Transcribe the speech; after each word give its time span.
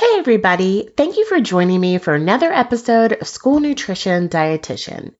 Hey, 0.00 0.16
everybody. 0.16 0.88
Thank 0.96 1.18
you 1.18 1.26
for 1.26 1.40
joining 1.40 1.78
me 1.78 1.98
for 1.98 2.14
another 2.14 2.50
episode 2.50 3.12
of 3.12 3.28
School 3.28 3.60
Nutrition 3.60 4.30
Dietitian. 4.30 5.12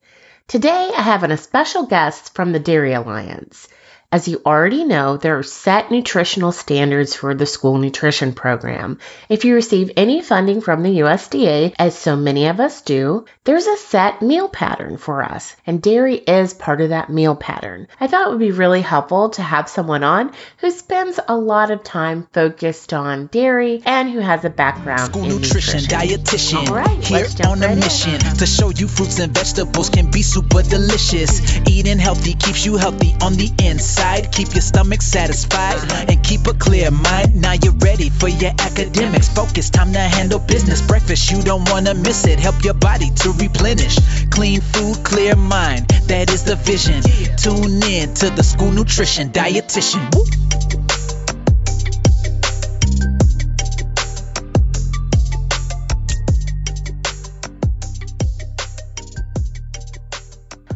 Today, 0.49 0.91
I 0.97 1.03
have 1.03 1.23
a 1.23 1.37
special 1.37 1.85
guest 1.85 2.35
from 2.35 2.53
the 2.53 2.61
Dairy 2.61 2.95
Alliance. 2.95 3.69
As 4.13 4.27
you 4.27 4.43
already 4.45 4.83
know, 4.83 5.19
there 5.19 5.39
are 5.39 5.45
set 5.45 5.93
nutritional 5.93 6.51
standards 6.51 7.15
for 7.15 7.33
the 7.33 7.47
school 7.47 7.79
nutrition 7.79 8.33
program. 8.33 8.99
If 9.29 9.45
you 9.45 9.55
receive 9.55 9.93
any 9.97 10.21
funding 10.21 10.61
from 10.63 10.83
the 10.83 10.99
USDA, 10.99 11.75
as 11.79 11.97
so 11.97 12.17
many 12.17 12.49
of 12.49 12.59
us 12.59 12.83
do, 12.83 13.27
there's 13.45 13.69
a 13.69 13.77
set 13.77 14.21
meal 14.21 14.49
pattern 14.49 14.97
for 14.97 15.23
us, 15.23 15.55
and 15.65 15.81
dairy 15.81 16.17
is 16.17 16.53
part 16.55 16.81
of 16.81 16.89
that 16.89 17.09
meal 17.09 17.37
pattern. 17.37 17.87
I 18.01 18.09
thought 18.09 18.27
it 18.27 18.31
would 18.31 18.41
be 18.41 18.51
really 18.51 18.81
helpful 18.81 19.31
to 19.31 19.43
have 19.43 19.69
someone 19.69 20.03
on 20.03 20.33
who 20.59 20.73
spends 20.73 21.21
a 21.29 21.37
lot 21.37 21.71
of 21.71 21.85
time 21.85 22.27
focused 22.33 22.93
on 22.93 23.29
dairy 23.29 23.81
and 23.87 24.11
who 24.11 24.19
has 24.19 24.45
a 24.45 24.51
background 24.51 25.13
School 25.13 25.23
in 25.23 25.29
nutrition, 25.37 25.83
nutrition. 25.83 26.19
dietitian. 26.19 26.69
All 26.69 26.75
right, 26.75 27.05
here 27.05 27.29
on 27.47 27.63
a 27.63 27.67
right 27.69 27.73
in. 27.75 27.79
mission 27.79 28.19
to 28.19 28.47
show 28.47 28.71
you 28.71 28.89
fruits 28.89 29.21
and 29.21 29.33
vegetables 29.33 29.89
can 29.89 30.11
be 30.11 30.23
super 30.23 30.63
delicious. 30.63 31.59
Eating 31.69 32.01
healthy 32.01 32.35
keeps 32.35 32.67
you 32.67 32.75
healthy 32.75 33.15
on 33.23 33.35
the 33.35 33.49
inside. 33.63 34.00
Keep 34.41 34.55
your 34.55 34.63
stomach 34.63 35.03
satisfied 35.03 36.09
and 36.09 36.25
keep 36.25 36.47
a 36.47 36.55
clear 36.55 36.91
mind. 36.91 37.43
Now 37.43 37.53
you're 37.53 37.75
ready 37.75 38.09
for 38.09 38.27
your 38.27 38.53
academics. 38.59 39.29
Focus, 39.29 39.69
time 39.69 39.93
to 39.93 39.99
handle 39.99 40.39
business. 40.39 40.81
Breakfast, 40.81 41.31
you 41.31 41.43
don't 41.43 41.69
want 41.69 41.87
to 41.87 41.95
miss 41.95 42.27
it. 42.27 42.41
Help 42.41 42.65
your 42.65 42.73
body 42.73 43.11
to 43.11 43.33
replenish. 43.33 43.99
Clean 44.31 44.63
food, 44.63 45.05
clear 45.05 45.37
mind. 45.37 45.89
That 46.09 46.31
is 46.31 46.45
the 46.45 46.57
vision. 46.57 47.03
Tune 47.37 47.83
in 47.83 48.15
to 48.15 48.31
the 48.31 48.43
school 48.43 48.71
nutrition 48.71 49.31
dietitian. 49.31 50.09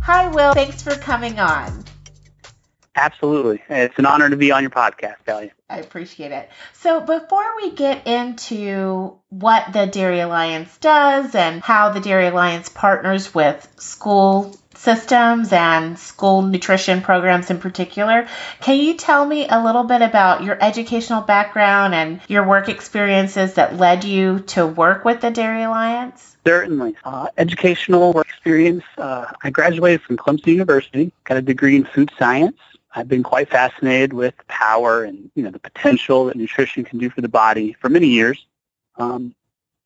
Hi, 0.03 0.29
Will. 0.29 0.53
Thanks 0.53 0.83
for 0.83 0.97
coming 0.97 1.41
on. 1.41 1.85
Absolutely. 2.97 3.63
It's 3.69 3.99
an 3.99 4.07
honor 4.07 4.31
to 4.31 4.37
be 4.37 4.53
on 4.53 4.63
your 4.63 4.71
podcast, 4.71 5.17
Talia. 5.27 5.51
I 5.69 5.79
appreciate 5.79 6.31
it. 6.31 6.49
So, 6.75 7.01
before 7.01 7.57
we 7.57 7.73
get 7.73 8.07
into 8.07 9.19
what 9.31 9.73
the 9.73 9.87
Dairy 9.87 10.21
Alliance 10.21 10.77
does 10.79 11.35
and 11.35 11.61
how 11.63 11.91
the 11.91 12.01
Dairy 12.01 12.29
Alliance 12.29 12.69
partners 12.69 13.35
with 13.35 13.67
school 13.79 14.57
systems 14.77 15.53
and 15.53 15.99
school 15.99 16.43
nutrition 16.43 17.01
programs 17.01 17.51
in 17.51 17.59
particular, 17.59 18.29
can 18.61 18.79
you 18.79 18.95
tell 18.95 19.25
me 19.25 19.49
a 19.49 19.65
little 19.65 19.85
bit 19.85 20.03
about 20.03 20.45
your 20.45 20.57
educational 20.63 21.23
background 21.23 21.95
and 21.95 22.21
your 22.29 22.47
work 22.47 22.69
experiences 22.69 23.55
that 23.55 23.77
led 23.77 24.05
you 24.05 24.41
to 24.41 24.67
work 24.67 25.05
with 25.05 25.21
the 25.21 25.31
Dairy 25.31 25.63
Alliance? 25.63 26.37
Certainly. 26.47 26.97
Uh, 27.05 27.29
educational 27.39 28.13
work 28.13 28.29
experience. 28.29 28.85
Uh, 28.99 29.27
I 29.43 29.51
graduated 29.51 30.03
from 30.03 30.19
Clemson 30.19 30.49
University, 30.49 31.11
got 31.25 31.39
a 31.39 31.43
degree 31.43 31.77
in 31.77 31.85
food 31.85 32.13
science. 32.19 32.59
I've 32.95 33.09
been 33.09 33.23
quite 33.23 33.51
fascinated 33.51 34.13
with 34.13 34.35
power 34.47 35.05
and 35.05 35.31
you 35.35 35.43
know 35.43 35.51
the 35.51 35.59
potential 35.59 36.27
that 36.27 36.37
nutrition 36.37 36.85
can 36.85 36.99
do 36.99 37.11
for 37.11 37.21
the 37.21 37.29
body 37.29 37.73
for 37.81 37.89
many 37.89 38.07
years. 38.07 38.47
Um, 38.97 39.35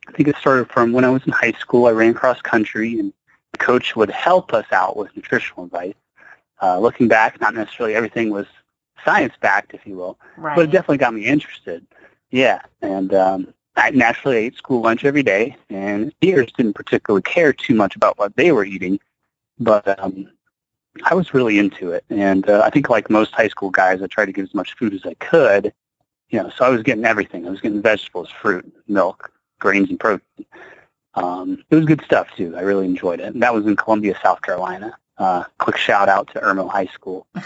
I 0.06 0.12
think 0.12 0.28
it 0.28 0.36
started 0.36 0.70
from 0.70 0.92
when 0.92 1.04
I 1.04 1.10
was 1.10 1.24
in 1.26 1.32
high 1.32 1.52
school. 1.52 1.86
I 1.86 1.90
ran 1.90 2.14
cross 2.14 2.40
country, 2.40 2.98
and 2.98 3.12
the 3.52 3.58
coach 3.58 3.96
would 3.96 4.10
help 4.10 4.52
us 4.52 4.66
out 4.72 4.96
with 4.96 5.14
nutritional 5.16 5.64
advice. 5.64 5.94
Uh, 6.60 6.78
looking 6.78 7.08
back, 7.08 7.40
not 7.40 7.54
necessarily 7.54 7.94
everything 7.94 8.30
was 8.30 8.46
science 9.04 9.34
backed, 9.40 9.74
if 9.74 9.86
you 9.86 9.96
will, 9.96 10.18
Right. 10.36 10.56
but 10.56 10.64
it 10.64 10.70
definitely 10.70 10.98
got 10.98 11.14
me 11.14 11.24
interested. 11.24 11.86
Yeah, 12.30 12.60
and 12.82 13.14
um, 13.14 13.54
I 13.76 13.90
naturally 13.90 14.36
ate 14.36 14.56
school 14.56 14.82
lunch 14.82 15.04
every 15.04 15.22
day, 15.22 15.56
and 15.70 16.12
peers 16.20 16.50
didn't 16.52 16.74
particularly 16.74 17.22
care 17.22 17.52
too 17.52 17.74
much 17.74 17.96
about 17.96 18.18
what 18.18 18.34
they 18.36 18.50
were 18.52 18.64
eating, 18.64 18.98
but 19.58 19.98
um, 20.02 20.28
I 21.04 21.14
was 21.14 21.34
really 21.34 21.58
into 21.58 21.90
it. 21.92 22.04
And 22.10 22.48
uh, 22.48 22.62
I 22.64 22.70
think, 22.70 22.88
like 22.88 23.10
most 23.10 23.32
high 23.32 23.48
school 23.48 23.70
guys, 23.70 24.02
I 24.02 24.06
tried 24.06 24.26
to 24.26 24.32
get 24.32 24.42
as 24.42 24.54
much 24.54 24.74
food 24.76 24.94
as 24.94 25.04
I 25.04 25.14
could. 25.14 25.72
You 26.30 26.42
know, 26.42 26.50
so 26.50 26.64
I 26.64 26.68
was 26.68 26.82
getting 26.82 27.04
everything. 27.04 27.46
I 27.46 27.50
was 27.50 27.60
getting 27.60 27.80
vegetables, 27.80 28.30
fruit, 28.30 28.70
milk, 28.86 29.32
grains, 29.58 29.88
and 29.88 29.98
protein. 29.98 30.46
Um, 31.14 31.64
it 31.70 31.74
was 31.74 31.86
good 31.86 32.02
stuff 32.04 32.28
too. 32.36 32.54
I 32.56 32.60
really 32.60 32.84
enjoyed 32.84 33.20
it. 33.20 33.32
And 33.32 33.42
that 33.42 33.54
was 33.54 33.66
in 33.66 33.76
Columbia, 33.76 34.18
South 34.22 34.42
Carolina. 34.42 34.96
Uh, 35.16 35.44
quick 35.58 35.76
shout 35.76 36.08
out 36.08 36.28
to 36.32 36.40
Irmo 36.40 36.70
High 36.70 36.86
School. 36.86 37.26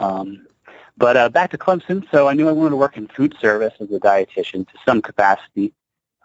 Um, 0.00 0.48
but 0.96 1.16
uh, 1.16 1.28
back 1.28 1.50
to 1.52 1.58
Clemson, 1.58 2.04
so 2.10 2.28
I 2.28 2.34
knew 2.34 2.48
I 2.48 2.52
wanted 2.52 2.70
to 2.70 2.76
work 2.76 2.96
in 2.96 3.08
food 3.08 3.34
service 3.40 3.74
as 3.80 3.90
a 3.90 4.00
dietitian 4.00 4.66
to 4.66 4.74
some 4.84 5.02
capacity. 5.02 5.72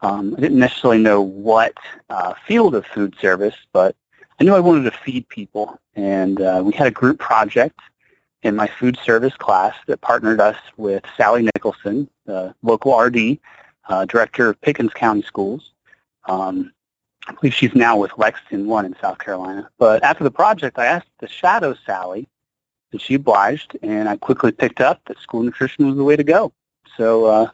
Um, 0.01 0.35
I 0.37 0.41
didn't 0.41 0.59
necessarily 0.59 0.99
know 0.99 1.21
what 1.21 1.73
uh, 2.09 2.33
field 2.47 2.75
of 2.75 2.85
food 2.85 3.15
service, 3.19 3.55
but 3.73 3.95
I 4.39 4.45
knew 4.45 4.55
I 4.55 4.59
wanted 4.61 4.89
to 4.89 4.97
feed 4.97 5.27
people. 5.27 5.79
And 5.95 6.41
uh, 6.41 6.61
we 6.63 6.73
had 6.73 6.87
a 6.87 6.91
group 6.91 7.19
project 7.19 7.79
in 8.43 8.55
my 8.55 8.67
food 8.67 8.97
service 9.03 9.35
class 9.35 9.75
that 9.87 9.99
partnered 9.99 10.39
us 10.39 10.55
with 10.77 11.03
Sally 11.17 11.43
Nicholson, 11.55 12.09
the 12.25 12.55
local 12.63 12.97
RD, 12.97 13.37
uh, 13.89 14.05
director 14.05 14.49
of 14.49 14.61
Pickens 14.61 14.93
County 14.93 15.23
Schools. 15.23 15.73
Um, 16.25 16.71
I 17.27 17.33
believe 17.33 17.53
she's 17.53 17.75
now 17.75 17.97
with 17.97 18.11
Lexington 18.17 18.65
One 18.65 18.85
in 18.85 18.95
South 19.01 19.17
Carolina. 19.19 19.69
But 19.77 20.03
after 20.03 20.23
the 20.23 20.31
project, 20.31 20.79
I 20.79 20.85
asked 20.85 21.09
to 21.19 21.27
shadow 21.27 21.75
Sally, 21.85 22.27
and 22.93 23.01
she 23.01 23.15
obliged, 23.15 23.77
and 23.81 24.07
I 24.07 24.15
quickly 24.15 24.51
picked 24.51 24.79
up 24.79 25.01
that 25.05 25.19
school 25.19 25.43
nutrition 25.43 25.85
was 25.85 25.97
the 25.97 26.03
way 26.03 26.15
to 26.15 26.23
go. 26.23 26.53
So 26.95 27.25
uh, 27.25 27.49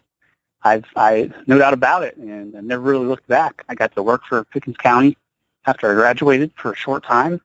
I've 0.63 0.85
I 0.95 1.31
no 1.47 1.57
doubt 1.57 1.73
about 1.73 2.03
it, 2.03 2.15
and 2.17 2.55
I 2.55 2.61
never 2.61 2.83
really 2.83 3.05
looked 3.05 3.27
back. 3.27 3.65
I 3.67 3.75
got 3.75 3.93
to 3.95 4.03
work 4.03 4.23
for 4.25 4.43
Pickens 4.45 4.77
County 4.77 5.17
after 5.65 5.91
I 5.91 5.95
graduated 5.95 6.51
for 6.55 6.71
a 6.71 6.75
short 6.75 7.03
time. 7.03 7.41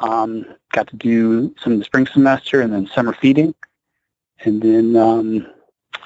Um, 0.00 0.44
got 0.72 0.88
to 0.88 0.96
do 0.96 1.54
some 1.62 1.72
of 1.72 1.78
the 1.78 1.84
spring 1.84 2.06
semester 2.06 2.60
and 2.60 2.72
then 2.72 2.86
summer 2.86 3.14
feeding, 3.14 3.54
and 4.40 4.60
then 4.60 4.94
um, 4.94 5.46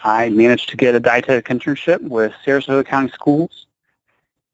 I 0.04 0.28
managed 0.28 0.68
to 0.70 0.76
get 0.76 0.94
a 0.94 1.00
dietetic 1.00 1.46
internship 1.46 2.00
with 2.02 2.32
Sarasota 2.46 2.86
County 2.86 3.10
Schools, 3.10 3.66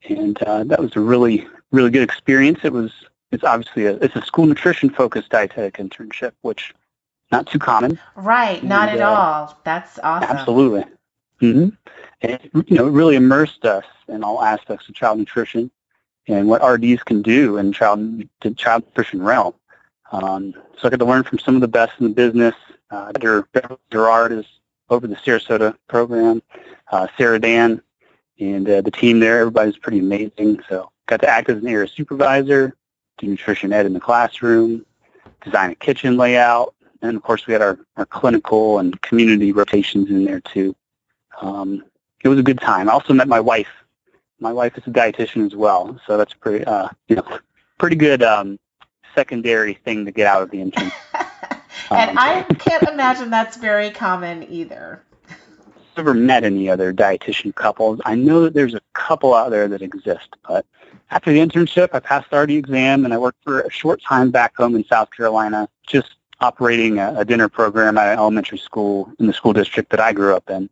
and 0.09 0.43
uh, 0.43 0.65
that 0.65 0.81
was 0.81 0.97
a 0.97 1.01
really 1.01 1.47
really 1.71 1.91
good 1.91 2.03
experience. 2.03 2.61
It 2.65 2.73
was 2.73 2.93
it's 3.31 3.45
obviously 3.45 3.85
a 3.87 3.97
it's 3.97 4.17
a 4.17 4.23
school 4.23 4.47
nutrition 4.47 4.89
focused 4.89 5.29
dietetic 5.31 5.75
internship, 5.75 6.33
which 6.41 6.75
not 7.31 7.47
too 7.47 7.59
common. 7.59 7.99
Right. 8.15 8.63
Not 8.65 8.89
And, 8.89 9.01
at 9.01 9.07
uh, 9.07 9.11
all. 9.11 9.61
That's 9.65 9.99
awesome. 9.99 10.37
Absolutely. 10.37 10.85
hmm 11.41 11.69
And 12.23 12.41
you 12.69 12.77
know, 12.77 12.87
it 12.87 12.93
really 12.93 13.17
immersed 13.17 13.65
us 13.67 13.85
in 14.09 14.25
all 14.25 14.43
aspects 14.43 14.89
of 14.89 14.95
child 14.95 15.19
nutrition 15.19 15.71
and 16.29 16.49
what 16.49 16.63
RDs 16.63 17.03
can 17.03 17.23
do 17.23 17.57
in 17.59 17.73
child 17.73 18.25
the 18.43 18.51
child 18.53 18.85
nutrition 18.87 19.23
realm. 19.23 19.55
Um, 20.13 20.55
so 20.79 20.87
I 20.87 20.91
got 20.91 20.99
to 20.99 21.05
learn 21.05 21.25
from 21.25 21.39
some 21.39 21.55
of 21.55 21.61
the 21.61 21.69
best 21.69 21.93
in 21.99 22.07
the 22.07 22.15
business. 22.15 22.55
Uh, 22.91 23.13
Gerard 23.91 24.33
is 24.33 24.45
over 24.89 25.07
the 25.07 25.17
Sarasota 25.17 25.77
program. 25.89 26.43
Uh, 26.91 27.09
Sarah 27.17 27.41
Dan 27.41 27.83
and 28.39 28.69
uh, 28.69 28.81
the 28.81 28.91
team 28.91 29.21
there, 29.21 29.41
everybody's 29.41 29.77
pretty 29.77 29.99
amazing. 29.99 30.61
So 30.69 30.91
got 31.07 31.21
to 31.21 31.29
act 31.29 31.49
as 31.49 31.59
an 31.59 31.67
area 31.67 31.89
supervisor, 31.89 32.77
do 33.19 33.27
nutrition 33.27 33.73
ed 33.73 33.87
in 33.87 33.93
the 33.93 34.01
classroom, 34.01 34.85
design 35.43 35.71
a 35.71 35.75
kitchen 35.75 36.17
layout, 36.17 36.75
and 37.03 37.17
of 37.17 37.23
course 37.23 37.47
we 37.47 37.53
had 37.53 37.63
our, 37.63 37.79
our 37.97 38.07
clinical 38.07 38.79
and 38.79 39.01
community 39.03 39.53
rotations 39.53 40.11
in 40.11 40.25
there 40.25 40.41
too. 40.41 40.75
Um, 41.41 41.85
it 42.23 42.29
was 42.29 42.39
a 42.39 42.43
good 42.43 42.61
time. 42.61 42.89
I 42.89 42.93
also 42.93 43.15
met 43.15 43.29
my 43.29 43.41
wife. 43.41 43.69
My 44.41 44.53
wife 44.53 44.77
is 44.77 44.87
a 44.87 44.91
dietitian 44.91 45.47
as 45.47 45.57
well, 45.57 45.99
so 46.07 46.17
that's 46.17 46.35
pretty, 46.35 46.65
uh, 46.65 46.89
you 47.09 47.17
know, 47.17 47.39
pretty 47.79 47.97
good 47.97 48.23
um, 48.23 48.59
secondary 49.15 49.75
thing 49.75 50.05
to 50.05 50.13
get 50.13 50.27
out 50.27 50.43
of 50.43 50.51
the 50.51 50.61
intern. 50.61 50.93
and 51.91 52.11
Um, 52.11 52.19
I 52.19 52.43
can't 52.59 52.83
imagine 52.85 53.31
that's 53.31 53.57
very 53.57 53.91
common 53.91 54.45
either. 54.51 55.03
I've 55.29 55.97
never 55.97 56.15
met 56.15 56.45
any 56.45 56.69
other 56.69 56.93
dietitian 56.93 57.55
couples. 57.55 58.01
I 58.05 58.15
know 58.15 58.43
that 58.43 58.55
there's 58.55 58.75
a 58.75 58.81
couple 58.93 59.33
out 59.35 59.51
there 59.51 59.69
that 59.69 59.81
exist, 59.81 60.29
but 60.47 60.67
after 61.11 61.33
the 61.33 61.39
internship, 61.39 61.91
I 61.93 62.01
passed 62.01 62.31
the 62.31 62.39
RD 62.39 62.51
exam 62.51 63.05
and 63.05 63.15
I 63.15 63.19
worked 63.19 63.43
for 63.43 63.61
a 63.61 63.71
short 63.71 64.03
time 64.03 64.31
back 64.31 64.57
home 64.57 64.75
in 64.75 64.85
South 64.85 65.11
Carolina, 65.11 65.69
just 65.87 66.17
operating 66.41 66.99
a, 66.99 67.15
a 67.19 67.25
dinner 67.25 67.49
program 67.49 67.97
at 67.97 68.13
an 68.13 68.19
elementary 68.19 68.59
school 68.59 69.11
in 69.19 69.27
the 69.27 69.33
school 69.33 69.53
district 69.53 69.91
that 69.91 70.01
I 70.01 70.13
grew 70.13 70.35
up 70.35 70.51
in 70.51 70.69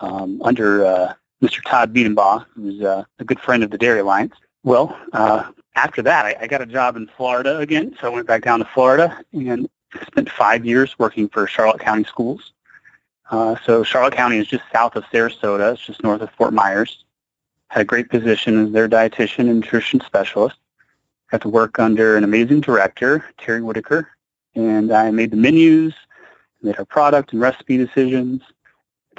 um, 0.00 0.40
under 0.44 0.84
uh, 0.84 1.14
Mr. 1.42 1.62
Todd 1.64 1.94
Biedenbaugh, 1.94 2.44
who's 2.54 2.82
uh, 2.82 3.04
a 3.18 3.24
good 3.24 3.40
friend 3.40 3.62
of 3.62 3.70
the 3.70 3.78
Dairy 3.78 4.00
Alliance. 4.00 4.34
Well, 4.62 4.96
uh, 5.12 5.50
after 5.74 6.02
that, 6.02 6.26
I, 6.26 6.36
I 6.42 6.46
got 6.46 6.60
a 6.60 6.66
job 6.66 6.96
in 6.96 7.06
Florida 7.16 7.58
again, 7.58 7.96
so 8.00 8.08
I 8.08 8.14
went 8.14 8.26
back 8.26 8.42
down 8.42 8.58
to 8.58 8.66
Florida 8.66 9.18
and 9.32 9.68
spent 10.06 10.30
five 10.30 10.66
years 10.66 10.98
working 10.98 11.28
for 11.28 11.46
Charlotte 11.46 11.80
County 11.80 12.04
Schools. 12.04 12.52
Uh, 13.30 13.56
so 13.64 13.82
Charlotte 13.82 14.14
County 14.14 14.38
is 14.38 14.48
just 14.48 14.64
south 14.72 14.96
of 14.96 15.04
Sarasota. 15.04 15.72
It's 15.74 15.86
just 15.86 16.02
north 16.02 16.20
of 16.20 16.30
Fort 16.32 16.52
Myers. 16.52 17.04
Had 17.68 17.82
a 17.82 17.84
great 17.84 18.10
position 18.10 18.66
as 18.66 18.72
their 18.72 18.88
dietitian 18.88 19.48
and 19.48 19.60
nutrition 19.60 20.00
specialist. 20.00 20.56
Got 21.30 21.42
to 21.42 21.48
work 21.48 21.78
under 21.78 22.16
an 22.16 22.24
amazing 22.24 22.60
director, 22.60 23.24
Terry 23.38 23.62
Whitaker, 23.62 24.08
and 24.56 24.90
I 24.90 25.12
made 25.12 25.30
the 25.30 25.36
menus, 25.36 25.94
made 26.60 26.76
our 26.76 26.84
product 26.84 27.32
and 27.32 27.40
recipe 27.40 27.76
decisions, 27.76 28.42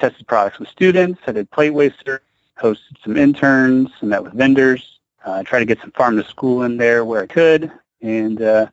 tested 0.02 0.28
products 0.28 0.58
with 0.58 0.68
students. 0.68 1.22
I 1.28 1.32
did 1.32 1.50
plate 1.52 1.70
waster, 1.70 2.24
hosted 2.60 3.02
some 3.04 3.16
interns, 3.16 3.90
met 4.02 4.24
with 4.24 4.34
vendors, 4.34 5.00
uh, 5.24 5.44
tried 5.44 5.60
to 5.60 5.66
get 5.66 5.80
some 5.80 5.92
farm 5.92 6.18
to 6.18 6.24
school 6.24 6.64
in 6.64 6.78
there 6.78 7.06
where 7.06 7.22
I 7.22 7.28
could, 7.28 7.72
and 8.02 8.42
uh, 8.42 8.68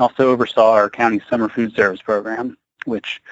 also 0.00 0.30
oversaw 0.30 0.72
our 0.72 0.88
county 0.88 1.20
summer 1.28 1.50
food 1.50 1.74
service 1.74 2.00
program, 2.00 2.56
which, 2.86 3.22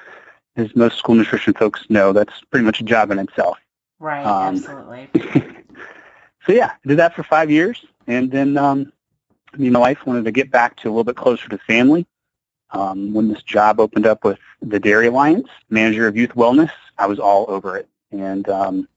as 0.55 0.75
most 0.75 0.99
school 0.99 1.15
nutrition 1.15 1.53
folks 1.53 1.89
know, 1.89 2.13
that's 2.13 2.41
pretty 2.51 2.63
much 2.63 2.79
a 2.79 2.83
job 2.83 3.09
in 3.09 3.17
itself. 3.17 3.57
Right, 3.99 4.23
um, 4.23 4.55
absolutely. 4.55 5.09
so 6.45 6.53
yeah, 6.53 6.73
I 6.73 6.87
did 6.87 6.97
that 6.97 7.15
for 7.15 7.23
five 7.23 7.49
years, 7.49 7.83
and 8.05 8.29
then 8.31 8.55
um, 8.55 8.93
me 9.57 9.65
and 9.65 9.73
my 9.73 9.79
wife 9.79 10.05
wanted 10.05 10.25
to 10.25 10.31
get 10.31 10.51
back 10.51 10.75
to 10.77 10.89
a 10.89 10.91
little 10.91 11.03
bit 11.03 11.15
closer 11.15 11.49
to 11.49 11.57
family. 11.57 12.05
Um, 12.75 13.13
when 13.13 13.29
this 13.29 13.41
job 13.41 13.79
opened 13.79 14.05
up 14.05 14.25
with 14.25 14.37
the 14.61 14.81
Dairy 14.81 15.07
Alliance, 15.07 15.47
manager 15.69 16.07
of 16.07 16.17
youth 16.17 16.31
wellness, 16.31 16.71
I 16.97 17.07
was 17.07 17.19
all 17.19 17.45
over 17.47 17.77
it, 17.77 17.87
and 18.11 18.47
um, 18.49 18.89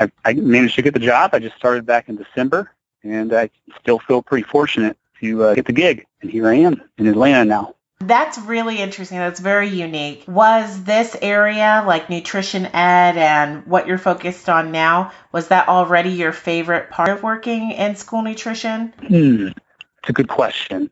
I, 0.00 0.10
I 0.24 0.32
managed 0.32 0.76
to 0.76 0.82
get 0.82 0.94
the 0.94 1.00
job. 1.00 1.30
I 1.34 1.38
just 1.38 1.56
started 1.56 1.84
back 1.84 2.08
in 2.08 2.16
December, 2.16 2.70
and 3.02 3.34
I 3.34 3.50
still 3.80 3.98
feel 3.98 4.22
pretty 4.22 4.44
fortunate 4.44 4.96
to 5.20 5.44
uh, 5.44 5.54
get 5.54 5.66
the 5.66 5.72
gig. 5.72 6.06
And 6.22 6.30
here 6.30 6.48
I 6.48 6.54
am 6.54 6.80
in 6.96 7.06
Atlanta 7.06 7.44
now. 7.44 7.74
That's 8.00 8.38
really 8.38 8.78
interesting. 8.78 9.18
That's 9.18 9.40
very 9.40 9.68
unique. 9.68 10.24
Was 10.26 10.82
this 10.84 11.16
area, 11.20 11.82
like 11.86 12.08
nutrition 12.08 12.66
ed 12.66 13.16
and 13.16 13.66
what 13.66 13.86
you're 13.86 13.98
focused 13.98 14.48
on 14.48 14.70
now, 14.70 15.12
was 15.32 15.48
that 15.48 15.68
already 15.68 16.10
your 16.10 16.32
favorite 16.32 16.90
part 16.90 17.08
of 17.08 17.22
working 17.22 17.72
in 17.72 17.96
school 17.96 18.22
nutrition? 18.22 18.94
Hmm. 19.06 19.48
It's 19.48 20.10
a 20.10 20.12
good 20.12 20.28
question. 20.28 20.90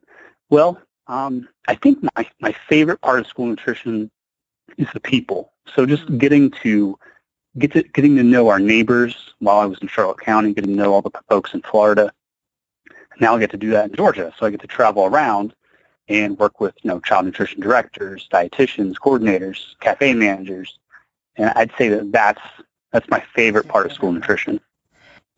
Well, 0.49 0.79
um, 1.07 1.49
I 1.69 1.75
think 1.75 2.03
my, 2.17 2.27
my 2.41 2.55
favorite 2.69 3.01
part 3.01 3.21
of 3.21 3.27
school 3.27 3.47
nutrition 3.47 4.11
is 4.79 4.89
the 4.93 5.01
people. 5.01 5.53
So 5.75 5.87
just 5.87 6.05
mm-hmm. 6.05 6.19
getting 6.19 6.51
to 6.63 6.99
get 7.59 7.73
to 7.73 7.83
getting 7.83 8.17
to 8.17 8.23
know 8.23 8.49
our 8.49 8.59
neighbors 8.59 9.35
while 9.39 9.59
I 9.59 9.67
was 9.67 9.79
in 9.81 9.89
Charlotte 9.89 10.21
County, 10.21 10.53
getting 10.55 10.73
to 10.73 10.77
know 10.77 10.93
all 10.93 11.03
the 11.03 11.11
folks 11.29 11.55
in 11.55 11.63
Florida. 11.63 12.13
Now 13.21 13.37
I 13.37 13.41
get 13.41 13.51
to 13.53 13.57
do 13.57 13.71
that 13.71 13.91
in 13.91 13.97
Georgia, 13.97 14.33
so 14.37 14.47
I 14.47 14.51
get 14.51 14.61
to 14.61 14.67
travel 14.67 15.05
around 15.05 15.55
and 16.09 16.39
work 16.39 16.61
with 16.61 16.75
you 16.83 16.89
know 16.89 17.01
child 17.01 17.27
nutrition 17.27 17.61
directors, 17.61 18.29
dietitians, 18.33 18.95
coordinators, 18.95 19.79
cafe 19.81 20.15
managers, 20.15 20.79
and 21.37 21.51
I'd 21.55 21.73
say 21.79 21.89
that 21.89 22.11
that's 22.13 22.43
that's 22.93 23.09
my 23.09 23.23
favorite 23.35 23.69
part 23.69 23.87
of 23.87 23.93
school 23.93 24.13
nutrition. 24.13 24.61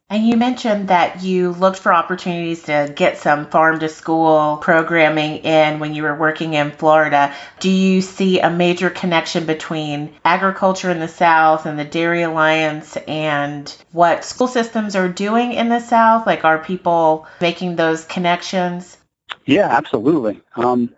And 0.09 0.25
you 0.25 0.37
mentioned 0.37 0.89
that 0.89 1.25
you 1.25 1.51
looked 1.51 1.81
for 1.81 1.93
opportunities 1.93 2.63
to 2.65 2.93
get 2.95 3.19
some 3.19 3.47
farm 3.47 3.81
to 3.81 3.89
school 3.89 4.57
programming 4.59 5.39
in 5.39 5.81
when 5.81 5.95
you 5.95 6.05
were 6.05 6.15
working 6.15 6.55
in 6.55 6.71
Florida. 6.71 7.35
Do 7.59 7.69
you 7.69 8.01
see 8.01 8.39
a 8.39 8.49
major 8.49 8.89
connection 8.89 9.47
between 9.47 10.15
agriculture 10.25 10.93
in 10.93 11.01
the 11.01 11.09
South 11.09 11.67
and 11.67 11.77
the 11.77 11.85
Dairy 11.85 12.23
Alliance 12.23 12.97
and 13.09 13.69
what 13.91 14.25
school 14.25 14.47
systems 14.47 14.95
are 14.95 15.09
doing 15.09 15.53
in 15.53 15.69
the 15.69 15.81
South? 15.81 16.25
Like, 16.25 16.45
are 16.45 16.63
people 16.63 17.27
making 17.41 17.75
those 17.75 18.05
connections? 18.05 18.97
Yeah, 19.45 19.67
absolutely. 19.67 20.41
Um, 20.55 20.95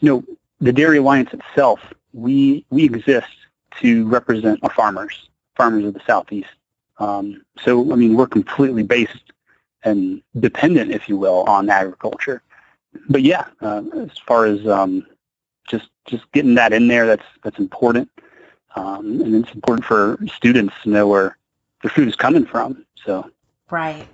you 0.00 0.08
know, 0.08 0.24
the 0.58 0.72
Dairy 0.72 0.96
Alliance 0.96 1.34
itself, 1.34 1.80
we 2.14 2.64
we 2.70 2.84
exist 2.84 3.28
to 3.82 4.08
represent 4.08 4.60
our 4.62 4.70
farmers, 4.70 5.28
farmers 5.54 5.84
of 5.84 5.92
the 5.92 6.00
Southeast. 6.06 6.48
Um, 6.98 7.42
so, 7.58 7.92
I 7.92 7.96
mean, 7.96 8.14
we're 8.14 8.26
completely 8.26 8.82
based 8.82 9.32
and 9.84 10.22
dependent, 10.38 10.92
if 10.92 11.08
you 11.08 11.16
will, 11.16 11.44
on 11.48 11.68
agriculture. 11.70 12.42
But 13.08 13.22
yeah, 13.22 13.46
uh, 13.60 13.82
as 13.96 14.18
far 14.26 14.46
as 14.46 14.66
um, 14.66 15.06
just 15.68 15.88
just 16.06 16.30
getting 16.32 16.54
that 16.56 16.72
in 16.72 16.88
there, 16.88 17.06
that's 17.06 17.24
that's 17.42 17.58
important, 17.58 18.08
um, 18.76 19.20
and 19.22 19.34
it's 19.34 19.54
important 19.54 19.86
for 19.86 20.18
students 20.26 20.74
to 20.82 20.90
know 20.90 21.08
where 21.08 21.38
their 21.82 21.90
food 21.90 22.08
is 22.08 22.16
coming 22.16 22.44
from. 22.44 22.84
So 23.04 23.30
right. 23.70 24.06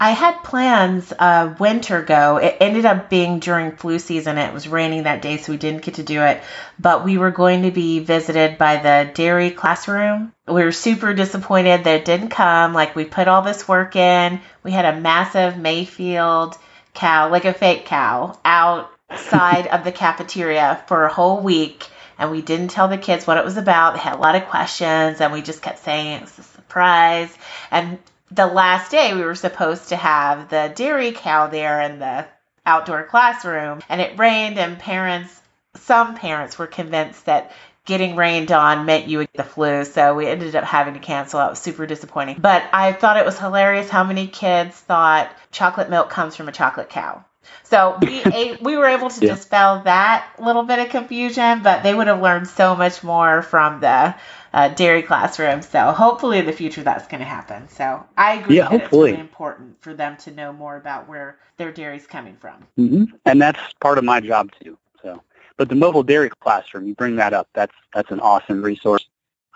I 0.00 0.10
had 0.10 0.42
plans 0.42 1.12
a 1.12 1.54
winter 1.58 2.02
go. 2.02 2.38
It 2.38 2.56
ended 2.60 2.84
up 2.84 3.08
being 3.08 3.38
during 3.38 3.76
flu 3.76 4.00
season. 4.00 4.38
It 4.38 4.52
was 4.52 4.66
raining 4.66 5.04
that 5.04 5.22
day, 5.22 5.36
so 5.36 5.52
we 5.52 5.56
didn't 5.56 5.82
get 5.82 5.94
to 5.94 6.02
do 6.02 6.20
it. 6.22 6.42
But 6.80 7.04
we 7.04 7.16
were 7.16 7.30
going 7.30 7.62
to 7.62 7.70
be 7.70 8.00
visited 8.00 8.58
by 8.58 8.76
the 8.76 9.10
dairy 9.14 9.50
classroom. 9.50 10.32
We 10.48 10.64
were 10.64 10.72
super 10.72 11.14
disappointed 11.14 11.84
that 11.84 12.00
it 12.00 12.04
didn't 12.04 12.30
come. 12.30 12.74
Like, 12.74 12.96
we 12.96 13.04
put 13.04 13.28
all 13.28 13.42
this 13.42 13.68
work 13.68 13.94
in. 13.94 14.40
We 14.64 14.72
had 14.72 14.84
a 14.84 15.00
massive 15.00 15.56
Mayfield 15.56 16.56
cow, 16.92 17.30
like 17.30 17.44
a 17.44 17.54
fake 17.54 17.86
cow, 17.86 18.38
outside 18.44 19.66
of 19.72 19.84
the 19.84 19.92
cafeteria 19.92 20.82
for 20.88 21.04
a 21.04 21.12
whole 21.12 21.40
week. 21.40 21.86
And 22.18 22.32
we 22.32 22.42
didn't 22.42 22.68
tell 22.68 22.88
the 22.88 22.98
kids 22.98 23.26
what 23.26 23.36
it 23.36 23.44
was 23.44 23.56
about. 23.56 23.94
They 23.94 24.00
had 24.00 24.14
a 24.14 24.20
lot 24.20 24.34
of 24.34 24.46
questions, 24.46 25.20
and 25.20 25.32
we 25.32 25.40
just 25.40 25.62
kept 25.62 25.84
saying 25.84 26.14
it 26.14 26.22
was 26.22 26.38
a 26.38 26.42
surprise. 26.42 27.36
And 27.70 27.98
the 28.34 28.46
last 28.46 28.90
day 28.90 29.14
we 29.14 29.22
were 29.22 29.34
supposed 29.34 29.90
to 29.90 29.96
have 29.96 30.50
the 30.50 30.72
dairy 30.74 31.12
cow 31.12 31.46
there 31.46 31.80
in 31.82 31.98
the 31.98 32.26
outdoor 32.66 33.04
classroom 33.04 33.80
and 33.88 34.00
it 34.00 34.18
rained 34.18 34.58
and 34.58 34.78
parents 34.78 35.40
some 35.76 36.14
parents 36.14 36.58
were 36.58 36.66
convinced 36.66 37.26
that 37.26 37.52
getting 37.84 38.16
rained 38.16 38.50
on 38.50 38.86
meant 38.86 39.06
you 39.06 39.18
would 39.18 39.32
get 39.32 39.44
the 39.44 39.50
flu 39.50 39.84
so 39.84 40.14
we 40.14 40.26
ended 40.26 40.56
up 40.56 40.64
having 40.64 40.94
to 40.94 41.00
cancel. 41.00 41.38
That 41.38 41.50
was 41.50 41.58
super 41.58 41.86
disappointing. 41.86 42.38
But 42.40 42.64
i 42.72 42.92
thought 42.92 43.18
it 43.18 43.26
was 43.26 43.38
hilarious 43.38 43.90
how 43.90 44.04
many 44.04 44.26
kids 44.26 44.76
thought 44.76 45.30
chocolate 45.52 45.90
milk 45.90 46.10
comes 46.10 46.34
from 46.34 46.48
a 46.48 46.52
chocolate 46.52 46.88
cow 46.88 47.24
so 47.64 47.98
we 48.00 48.22
ate, 48.32 48.62
we 48.62 48.76
were 48.76 48.86
able 48.86 49.10
to 49.10 49.24
yeah. 49.26 49.34
dispel 49.34 49.82
that 49.84 50.28
little 50.38 50.64
bit 50.64 50.78
of 50.78 50.88
confusion 50.88 51.62
but 51.62 51.82
they 51.82 51.94
would 51.94 52.06
have 52.06 52.20
learned 52.20 52.48
so 52.48 52.74
much 52.74 53.02
more 53.02 53.42
from 53.42 53.80
the 53.80 54.14
uh, 54.54 54.68
dairy 54.68 55.02
classroom. 55.02 55.60
So 55.60 55.90
hopefully 55.90 56.38
in 56.38 56.46
the 56.46 56.52
future 56.52 56.82
that's 56.82 57.08
going 57.08 57.18
to 57.18 57.26
happen. 57.26 57.68
So 57.68 58.06
I 58.16 58.34
agree 58.34 58.56
yeah, 58.56 58.66
hopefully. 58.66 59.10
it's 59.10 59.16
really 59.16 59.20
important 59.20 59.82
for 59.82 59.94
them 59.94 60.16
to 60.18 60.30
know 60.30 60.52
more 60.52 60.76
about 60.76 61.08
where 61.08 61.38
their 61.56 61.72
dairy 61.72 61.96
is 61.96 62.06
coming 62.06 62.36
from. 62.36 62.64
Mm-hmm. 62.78 63.16
And 63.26 63.42
that's 63.42 63.58
part 63.80 63.98
of 63.98 64.04
my 64.04 64.20
job 64.20 64.50
too. 64.62 64.78
So, 65.02 65.20
but 65.56 65.68
the 65.68 65.74
mobile 65.74 66.04
dairy 66.04 66.30
classroom, 66.30 66.86
you 66.86 66.94
bring 66.94 67.16
that 67.16 67.34
up. 67.34 67.48
That's 67.52 67.74
that's 67.92 68.10
an 68.12 68.20
awesome 68.20 68.62
resource. 68.62 69.04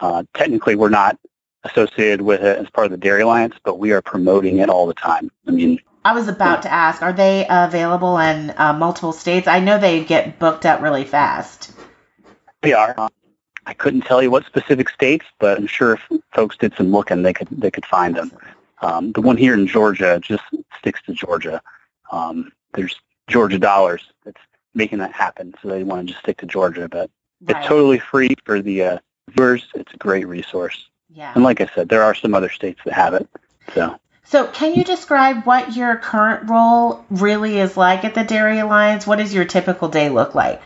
Uh, 0.01 0.25
technically, 0.35 0.75
we're 0.75 0.91
not 0.91 1.17
associated 1.65 2.23
with 2.23 2.43
it 2.43 2.59
as 2.59 2.69
part 2.71 2.85
of 2.85 2.91
the 2.91 2.97
Dairy 2.97 3.23
Alliance, 3.23 3.55
but 3.65 3.79
we 3.79 3.93
are 3.93 4.03
promoting 4.03 4.59
it 4.59 4.69
all 4.69 4.87
the 4.87 4.95
time. 4.95 5.31
I 5.47 5.51
mean, 5.53 5.81
I 6.09 6.15
was 6.15 6.27
about 6.27 6.63
to 6.63 6.73
ask, 6.73 7.03
are 7.03 7.13
they 7.13 7.45
available 7.51 8.17
in 8.17 8.55
uh, 8.57 8.73
multiple 8.73 9.13
states? 9.13 9.47
I 9.47 9.61
know 9.61 9.79
they 9.79 10.03
get 10.03 10.39
booked 10.39 10.65
up 10.65 10.81
really 10.81 11.05
fast. 11.05 11.71
They 12.63 12.73
are. 12.73 12.97
I 13.67 13.75
couldn't 13.75 14.07
tell 14.07 14.23
you 14.23 14.31
what 14.31 14.47
specific 14.47 14.89
states, 14.89 15.27
but 15.39 15.59
I'm 15.59 15.67
sure 15.67 15.93
if 15.93 16.21
folks 16.33 16.57
did 16.57 16.75
some 16.79 16.93
looking, 16.93 17.21
they 17.21 17.35
could 17.35 17.49
they 17.51 17.71
could 17.71 17.85
find 17.85 18.17
them. 18.17 18.33
Um, 18.81 19.13
the 19.13 19.21
one 19.21 19.37
here 19.37 19.53
in 19.53 19.67
Georgia 19.67 20.19
just 20.19 20.45
sticks 20.79 21.03
to 21.03 21.13
Georgia. 21.13 21.61
Um, 22.11 22.53
there's 22.73 22.99
Georgia 23.29 23.59
dollars 23.59 24.11
that's 24.25 24.41
making 24.73 25.01
that 25.01 25.13
happen, 25.13 25.53
so 25.61 25.69
they 25.69 25.85
want 25.85 26.07
to 26.07 26.13
just 26.15 26.23
stick 26.23 26.39
to 26.39 26.47
Georgia. 26.47 26.89
But 26.89 27.11
right. 27.43 27.59
it's 27.59 27.69
totally 27.69 27.99
free 27.99 28.35
for 28.47 28.63
the 28.63 28.83
uh, 28.83 28.99
viewers. 29.29 29.69
It's 29.75 29.93
a 29.93 29.99
great 29.99 30.27
resource. 30.27 30.89
Yeah. 31.11 31.33
And 31.35 31.45
like 31.45 31.61
I 31.61 31.69
said, 31.75 31.91
there 31.91 32.03
are 32.03 32.15
some 32.15 32.33
other 32.33 32.49
states 32.49 32.81
that 32.87 32.95
have 32.95 33.13
it. 33.13 33.29
So. 33.75 34.01
So, 34.31 34.47
can 34.49 34.75
you 34.75 34.85
describe 34.85 35.47
what 35.47 35.75
your 35.75 35.97
current 35.97 36.51
role 36.51 37.03
really 37.09 37.61
is 37.61 37.79
like 37.79 38.05
at 38.05 38.15
the 38.15 38.25
Dairy 38.25 38.59
Alliance? 38.59 39.07
What 39.07 39.17
does 39.17 39.33
your 39.33 39.47
typical 39.47 39.89
day 39.89 40.11
look 40.11 40.35
like? 40.35 40.61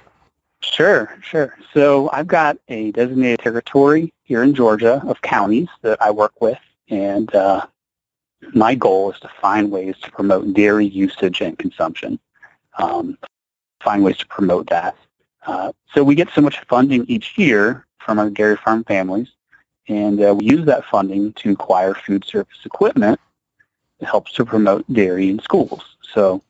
Sure, 0.62 1.16
sure. 1.22 1.56
So 1.72 2.10
I've 2.12 2.26
got 2.26 2.58
a 2.66 2.90
designated 2.90 3.38
territory 3.38 4.12
here 4.24 4.42
in 4.42 4.52
Georgia 4.52 5.00
of 5.06 5.22
counties 5.22 5.68
that 5.82 6.02
I 6.02 6.10
work 6.10 6.40
with, 6.40 6.58
and 6.88 7.32
uh, 7.36 7.64
my 8.52 8.74
goal 8.74 9.12
is 9.12 9.20
to 9.20 9.30
find 9.40 9.70
ways 9.70 9.94
to 10.02 10.10
promote 10.10 10.54
dairy 10.54 10.86
usage 10.86 11.40
and 11.40 11.56
consumption. 11.56 12.18
Um, 12.78 13.16
find 13.80 14.02
ways 14.02 14.18
to 14.18 14.26
promote 14.26 14.70
that. 14.70 14.96
Uh, 15.46 15.70
so 15.94 16.02
we 16.02 16.16
get 16.16 16.30
so 16.34 16.40
much 16.40 16.58
funding 16.62 17.04
each 17.06 17.38
year 17.38 17.86
from 18.00 18.18
our 18.18 18.28
dairy 18.28 18.56
farm 18.56 18.82
families, 18.82 19.28
and 19.86 20.20
uh, 20.20 20.34
we 20.34 20.46
use 20.46 20.66
that 20.66 20.84
funding 20.86 21.32
to 21.34 21.52
acquire 21.52 21.94
food 21.94 22.24
service 22.24 22.58
equipment 22.64 23.20
helps 24.02 24.32
to 24.32 24.44
promote 24.44 24.90
dairy 24.92 25.28
in 25.28 25.38
schools. 25.40 25.96
So 26.12 26.42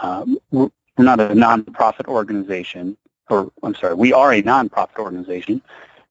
um, 0.00 0.38
we're 0.50 0.70
not 0.98 1.20
a 1.20 1.28
nonprofit 1.28 2.06
organization 2.06 2.96
or 3.28 3.50
I'm 3.62 3.74
sorry, 3.74 3.94
we 3.94 4.12
are 4.12 4.32
a 4.32 4.42
nonprofit 4.42 4.98
organization. 4.98 5.62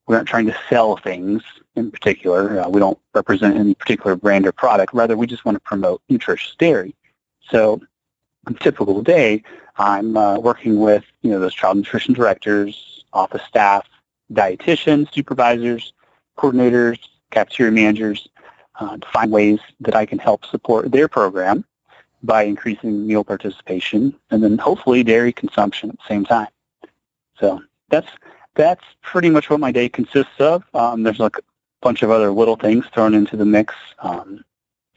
We're 0.07 0.17
not 0.17 0.25
trying 0.25 0.47
to 0.47 0.57
sell 0.69 0.97
things 0.97 1.43
in 1.75 1.91
particular. 1.91 2.61
Uh, 2.61 2.69
we 2.69 2.79
don't 2.79 2.99
represent 3.13 3.57
any 3.57 3.73
particular 3.75 4.15
brand 4.15 4.45
or 4.45 4.51
product. 4.51 4.93
Rather, 4.93 5.15
we 5.15 5.27
just 5.27 5.45
want 5.45 5.55
to 5.55 5.61
promote 5.61 6.01
nutritious 6.09 6.55
dairy. 6.57 6.95
So, 7.49 7.81
on 8.47 8.55
a 8.55 8.59
typical 8.59 9.01
day, 9.01 9.43
I'm 9.77 10.17
uh, 10.17 10.39
working 10.39 10.79
with 10.79 11.05
you 11.21 11.31
know 11.31 11.39
those 11.39 11.53
child 11.53 11.77
nutrition 11.77 12.13
directors, 12.13 13.05
office 13.13 13.43
staff, 13.47 13.87
dietitians, 14.31 15.13
supervisors, 15.13 15.93
coordinators, 16.37 16.99
cafeteria 17.31 17.71
managers, 17.71 18.27
uh, 18.79 18.97
to 18.97 19.07
find 19.09 19.31
ways 19.31 19.59
that 19.81 19.95
I 19.95 20.05
can 20.05 20.19
help 20.19 20.45
support 20.45 20.91
their 20.91 21.07
program 21.07 21.65
by 22.23 22.43
increasing 22.43 23.05
meal 23.05 23.23
participation 23.23 24.17
and 24.31 24.43
then 24.43 24.57
hopefully 24.57 25.03
dairy 25.03 25.33
consumption 25.33 25.89
at 25.89 25.97
the 25.97 26.07
same 26.07 26.25
time. 26.25 26.47
So 27.39 27.61
that's 27.89 28.07
that's 28.55 28.83
pretty 29.01 29.29
much 29.29 29.49
what 29.49 29.59
my 29.59 29.71
day 29.71 29.89
consists 29.89 30.39
of. 30.39 30.63
Um, 30.73 31.03
there's 31.03 31.19
like 31.19 31.37
a 31.37 31.41
bunch 31.81 32.03
of 32.03 32.11
other 32.11 32.31
little 32.31 32.55
things 32.55 32.85
thrown 32.93 33.13
into 33.13 33.35
the 33.35 33.45
mix. 33.45 33.73
Um, 33.99 34.43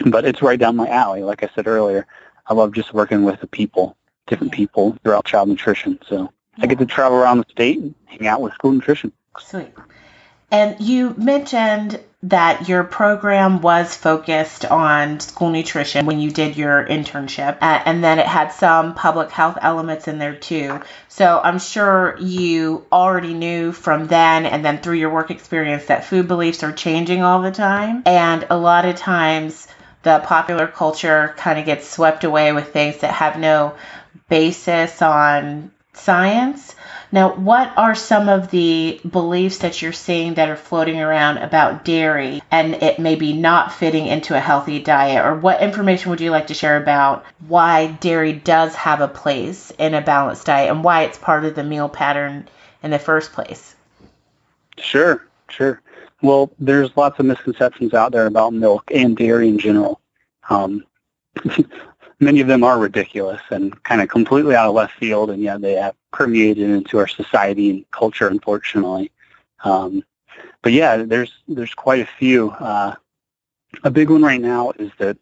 but 0.04 0.24
it's 0.24 0.42
right 0.42 0.58
down 0.58 0.76
my 0.76 0.88
alley. 0.88 1.22
Like 1.22 1.42
I 1.42 1.48
said 1.54 1.66
earlier, 1.66 2.06
I 2.46 2.54
love 2.54 2.72
just 2.72 2.92
working 2.92 3.24
with 3.24 3.40
the 3.40 3.46
people, 3.46 3.96
different 4.26 4.52
people 4.52 4.96
throughout 5.02 5.24
child 5.24 5.48
nutrition. 5.48 5.98
So 6.06 6.30
I 6.58 6.66
get 6.66 6.78
to 6.78 6.86
travel 6.86 7.18
around 7.18 7.38
the 7.38 7.46
state 7.50 7.78
and 7.78 7.94
hang 8.06 8.26
out 8.26 8.42
with 8.42 8.52
school 8.54 8.72
nutrition. 8.72 9.12
Sweet. 9.38 9.72
And 10.50 10.80
you 10.80 11.14
mentioned 11.16 12.00
that 12.22 12.68
your 12.68 12.82
program 12.82 13.60
was 13.60 13.94
focused 13.94 14.64
on 14.64 15.20
school 15.20 15.50
nutrition 15.50 16.06
when 16.06 16.18
you 16.18 16.30
did 16.30 16.56
your 16.56 16.84
internship, 16.84 17.58
uh, 17.60 17.82
and 17.84 18.02
then 18.02 18.18
it 18.18 18.26
had 18.26 18.48
some 18.48 18.94
public 18.94 19.30
health 19.30 19.58
elements 19.60 20.08
in 20.08 20.18
there 20.18 20.34
too. 20.34 20.80
So 21.08 21.40
I'm 21.42 21.58
sure 21.58 22.16
you 22.18 22.84
already 22.90 23.34
knew 23.34 23.72
from 23.72 24.06
then 24.06 24.46
and 24.46 24.64
then 24.64 24.78
through 24.78 24.96
your 24.96 25.10
work 25.10 25.30
experience 25.30 25.86
that 25.86 26.04
food 26.04 26.26
beliefs 26.26 26.62
are 26.62 26.72
changing 26.72 27.22
all 27.22 27.42
the 27.42 27.52
time. 27.52 28.02
And 28.06 28.46
a 28.50 28.56
lot 28.56 28.86
of 28.86 28.96
times, 28.96 29.68
the 30.02 30.20
popular 30.20 30.66
culture 30.66 31.34
kind 31.36 31.58
of 31.58 31.64
gets 31.64 31.88
swept 31.88 32.24
away 32.24 32.52
with 32.52 32.72
things 32.72 32.98
that 32.98 33.12
have 33.12 33.38
no 33.38 33.74
basis 34.28 35.02
on 35.02 35.70
science. 35.94 36.74
Now, 37.12 37.34
what 37.34 37.72
are 37.76 37.94
some 37.94 38.28
of 38.28 38.50
the 38.50 39.00
beliefs 39.08 39.58
that 39.58 39.80
you're 39.80 39.92
seeing 39.92 40.34
that 40.34 40.48
are 40.48 40.56
floating 40.56 41.00
around 41.00 41.38
about 41.38 41.84
dairy 41.84 42.42
and 42.50 42.74
it 42.74 42.98
maybe 42.98 43.32
not 43.32 43.72
fitting 43.72 44.06
into 44.06 44.36
a 44.36 44.40
healthy 44.40 44.80
diet? 44.80 45.24
Or 45.24 45.34
what 45.34 45.62
information 45.62 46.10
would 46.10 46.20
you 46.20 46.30
like 46.30 46.48
to 46.48 46.54
share 46.54 46.76
about 46.76 47.24
why 47.46 47.86
dairy 47.86 48.32
does 48.32 48.74
have 48.74 49.00
a 49.00 49.08
place 49.08 49.70
in 49.78 49.94
a 49.94 50.00
balanced 50.00 50.46
diet 50.46 50.70
and 50.70 50.82
why 50.82 51.02
it's 51.04 51.18
part 51.18 51.44
of 51.44 51.54
the 51.54 51.64
meal 51.64 51.88
pattern 51.88 52.48
in 52.82 52.90
the 52.90 52.98
first 52.98 53.32
place? 53.32 53.74
Sure, 54.78 55.26
sure. 55.48 55.80
Well, 56.22 56.50
there's 56.58 56.96
lots 56.96 57.18
of 57.18 57.26
misconceptions 57.26 57.94
out 57.94 58.12
there 58.12 58.26
about 58.26 58.52
milk 58.52 58.90
and 58.92 59.16
dairy 59.16 59.48
in 59.48 59.58
general. 59.58 60.00
Um, 60.48 60.84
many 62.20 62.40
of 62.40 62.46
them 62.46 62.64
are 62.64 62.78
ridiculous 62.78 63.40
and 63.50 63.82
kind 63.82 64.00
of 64.00 64.08
completely 64.08 64.54
out 64.54 64.68
of 64.68 64.74
left 64.74 64.94
field, 64.98 65.30
and 65.30 65.42
yet 65.42 65.60
they 65.60 65.74
have 65.74 65.94
permeated 66.12 66.70
into 66.70 66.98
our 66.98 67.08
society 67.08 67.70
and 67.70 67.90
culture, 67.90 68.28
unfortunately. 68.28 69.10
Um, 69.64 70.04
but 70.62 70.72
yeah, 70.72 70.96
there's 70.98 71.32
there's 71.48 71.74
quite 71.74 72.00
a 72.00 72.08
few. 72.18 72.50
Uh, 72.50 72.94
a 73.84 73.90
big 73.90 74.10
one 74.10 74.22
right 74.22 74.40
now 74.40 74.72
is 74.78 74.90
that 74.98 75.18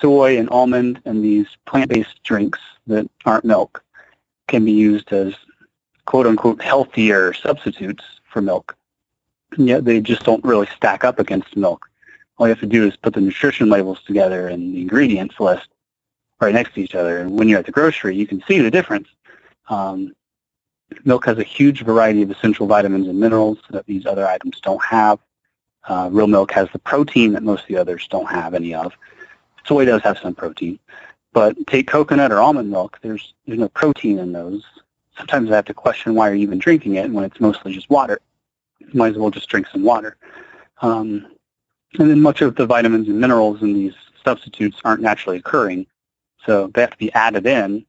soy 0.00 0.38
and 0.38 0.48
almond 0.50 1.00
and 1.04 1.24
these 1.24 1.46
plant-based 1.66 2.22
drinks 2.22 2.60
that 2.86 3.10
aren't 3.24 3.44
milk 3.44 3.82
can 4.46 4.64
be 4.64 4.72
used 4.72 5.12
as 5.12 5.34
quote 6.06 6.26
unquote 6.26 6.62
healthier 6.62 7.32
substitutes 7.32 8.04
for 8.24 8.40
milk. 8.40 8.76
And 9.56 9.66
yet 9.68 9.84
they 9.84 10.00
just 10.00 10.24
don't 10.24 10.44
really 10.44 10.68
stack 10.76 11.04
up 11.04 11.18
against 11.18 11.56
milk. 11.56 11.90
All 12.38 12.46
you 12.46 12.52
have 12.52 12.60
to 12.60 12.66
do 12.66 12.86
is 12.86 12.96
put 12.96 13.14
the 13.14 13.20
nutrition 13.20 13.68
labels 13.68 14.02
together 14.04 14.48
and 14.48 14.74
the 14.74 14.80
ingredients 14.80 15.40
list 15.40 15.68
right 16.40 16.54
next 16.54 16.74
to 16.74 16.80
each 16.80 16.94
other. 16.94 17.18
And 17.18 17.38
when 17.38 17.48
you're 17.48 17.58
at 17.58 17.66
the 17.66 17.72
grocery, 17.72 18.16
you 18.16 18.26
can 18.26 18.42
see 18.48 18.58
the 18.58 18.70
difference. 18.70 19.08
Um, 19.68 20.14
milk 21.04 21.26
has 21.26 21.38
a 21.38 21.44
huge 21.44 21.82
variety 21.82 22.22
of 22.22 22.30
essential 22.30 22.66
vitamins 22.66 23.06
and 23.06 23.18
minerals 23.18 23.58
that 23.70 23.86
these 23.86 24.06
other 24.06 24.26
items 24.26 24.60
don't 24.60 24.82
have. 24.84 25.18
Uh, 25.84 26.08
real 26.12 26.26
milk 26.26 26.52
has 26.52 26.68
the 26.72 26.78
protein 26.78 27.32
that 27.32 27.42
most 27.42 27.62
of 27.62 27.68
the 27.68 27.76
others 27.76 28.06
don't 28.08 28.28
have 28.28 28.54
any 28.54 28.74
of. 28.74 28.92
Soy 29.66 29.84
does 29.84 30.02
have 30.02 30.18
some 30.18 30.34
protein. 30.34 30.78
But 31.32 31.56
take 31.66 31.86
coconut 31.86 32.32
or 32.32 32.40
almond 32.40 32.70
milk, 32.70 32.98
there's, 33.02 33.34
there's 33.46 33.58
no 33.58 33.68
protein 33.68 34.18
in 34.18 34.32
those. 34.32 34.64
Sometimes 35.16 35.50
I 35.50 35.56
have 35.56 35.66
to 35.66 35.74
question 35.74 36.14
why 36.14 36.28
you're 36.28 36.36
even 36.36 36.58
drinking 36.58 36.96
it 36.96 37.10
when 37.10 37.24
it's 37.24 37.40
mostly 37.40 37.72
just 37.72 37.88
water. 37.88 38.18
You 38.80 38.88
might 38.94 39.12
as 39.12 39.18
well 39.18 39.30
just 39.30 39.48
drink 39.48 39.68
some 39.68 39.84
water. 39.84 40.16
Um, 40.82 41.26
and 41.98 42.10
then 42.10 42.20
much 42.20 42.40
of 42.40 42.56
the 42.56 42.66
vitamins 42.66 43.08
and 43.08 43.20
minerals 43.20 43.62
in 43.62 43.74
these 43.74 43.94
substitutes 44.24 44.80
aren't 44.84 45.02
naturally 45.02 45.38
occurring. 45.38 45.86
So 46.46 46.68
they 46.68 46.80
have 46.80 46.92
to 46.92 46.96
be 46.98 47.12
added 47.12 47.46
in, 47.46 47.84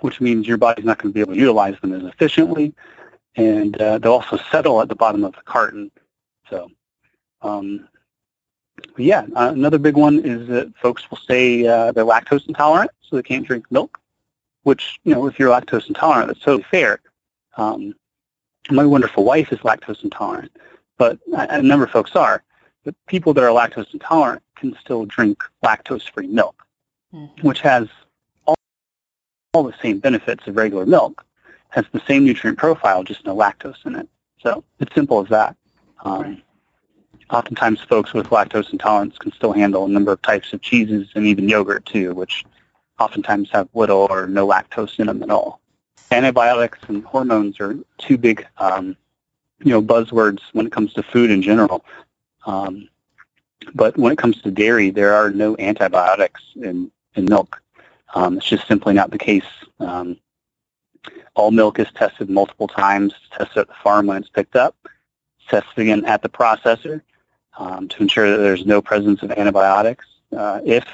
which 0.00 0.20
means 0.20 0.46
your 0.46 0.56
body's 0.56 0.84
not 0.84 0.98
going 0.98 1.12
to 1.12 1.14
be 1.14 1.20
able 1.20 1.34
to 1.34 1.40
utilize 1.40 1.78
them 1.80 1.92
as 1.92 2.02
efficiently, 2.04 2.74
and 3.36 3.80
uh, 3.80 3.98
they'll 3.98 4.12
also 4.12 4.38
settle 4.50 4.80
at 4.80 4.88
the 4.88 4.96
bottom 4.96 5.24
of 5.24 5.34
the 5.34 5.42
carton. 5.42 5.90
So, 6.50 6.70
um, 7.42 7.88
yeah, 8.96 9.26
uh, 9.34 9.52
another 9.54 9.78
big 9.78 9.96
one 9.96 10.18
is 10.24 10.48
that 10.48 10.76
folks 10.76 11.10
will 11.10 11.18
say 11.18 11.66
uh, 11.66 11.92
they're 11.92 12.04
lactose 12.04 12.46
intolerant, 12.48 12.90
so 13.00 13.16
they 13.16 13.22
can't 13.22 13.46
drink 13.46 13.70
milk. 13.70 13.98
Which, 14.64 14.98
you 15.04 15.14
know, 15.14 15.26
if 15.28 15.38
you're 15.38 15.50
lactose 15.50 15.86
intolerant, 15.86 16.26
that's 16.26 16.40
totally 16.40 16.66
fair. 16.70 17.00
Um, 17.56 17.94
my 18.68 18.84
wonderful 18.84 19.22
wife 19.22 19.52
is 19.52 19.60
lactose 19.60 20.02
intolerant, 20.02 20.50
but 20.98 21.20
a 21.32 21.62
number 21.62 21.84
of 21.84 21.92
folks 21.92 22.16
are. 22.16 22.42
But 22.84 22.96
people 23.06 23.32
that 23.34 23.44
are 23.44 23.50
lactose 23.50 23.92
intolerant 23.92 24.42
can 24.56 24.76
still 24.80 25.04
drink 25.04 25.42
lactose-free 25.64 26.26
milk 26.26 26.65
mm-hmm. 27.16 27.46
which 27.46 27.60
has 27.60 27.88
all, 28.44 28.54
all 29.54 29.64
the 29.64 29.74
same 29.80 29.98
benefits 29.98 30.46
of 30.46 30.56
regular 30.56 30.86
milk, 30.86 31.24
has 31.70 31.84
the 31.92 32.02
same 32.06 32.24
nutrient 32.24 32.58
profile, 32.58 33.02
just 33.02 33.24
no 33.24 33.34
lactose 33.34 33.84
in 33.86 33.96
it. 33.96 34.08
So 34.40 34.62
it's 34.80 34.94
simple 34.94 35.22
as 35.22 35.28
that. 35.30 35.56
Um, 36.04 36.22
right. 36.22 36.42
Oftentimes, 37.30 37.80
folks 37.80 38.12
with 38.12 38.28
lactose 38.28 38.72
intolerance 38.72 39.18
can 39.18 39.32
still 39.32 39.52
handle 39.52 39.84
a 39.84 39.88
number 39.88 40.12
of 40.12 40.22
types 40.22 40.52
of 40.52 40.60
cheeses 40.62 41.08
and 41.16 41.26
even 41.26 41.48
yogurt 41.48 41.84
too, 41.84 42.14
which 42.14 42.44
oftentimes 43.00 43.50
have 43.50 43.68
little 43.74 44.06
or 44.08 44.28
no 44.28 44.46
lactose 44.46 44.98
in 45.00 45.08
them 45.08 45.22
at 45.22 45.30
all. 45.30 45.60
Antibiotics 46.12 46.78
and 46.86 47.04
hormones 47.04 47.58
are 47.58 47.76
two 47.98 48.16
big, 48.16 48.46
um, 48.58 48.96
you 49.58 49.72
know, 49.72 49.82
buzzwords 49.82 50.40
when 50.52 50.66
it 50.66 50.72
comes 50.72 50.92
to 50.92 51.02
food 51.02 51.30
in 51.30 51.42
general. 51.42 51.84
Um, 52.46 52.88
but 53.74 53.96
when 53.96 54.12
it 54.12 54.18
comes 54.18 54.40
to 54.42 54.50
dairy, 54.52 54.90
there 54.90 55.14
are 55.14 55.30
no 55.30 55.56
antibiotics 55.58 56.42
in 56.54 56.92
in 57.16 57.24
milk. 57.26 57.62
Um, 58.14 58.38
it's 58.38 58.46
just 58.46 58.66
simply 58.66 58.94
not 58.94 59.10
the 59.10 59.18
case. 59.18 59.44
Um, 59.80 60.18
all 61.34 61.50
milk 61.50 61.78
is 61.78 61.88
tested 61.94 62.30
multiple 62.30 62.68
times. 62.68 63.14
It's 63.16 63.36
tested 63.36 63.58
at 63.58 63.68
the 63.68 63.74
farm 63.82 64.06
when 64.06 64.16
it's 64.16 64.28
picked 64.28 64.56
up. 64.56 64.76
It's 65.38 65.48
tested 65.48 65.78
again 65.78 66.04
at 66.04 66.22
the 66.22 66.28
processor 66.28 67.02
um, 67.58 67.88
to 67.88 68.02
ensure 68.02 68.30
that 68.30 68.38
there's 68.38 68.66
no 68.66 68.80
presence 68.80 69.22
of 69.22 69.30
antibiotics. 69.32 70.06
Uh, 70.36 70.60
if, 70.64 70.84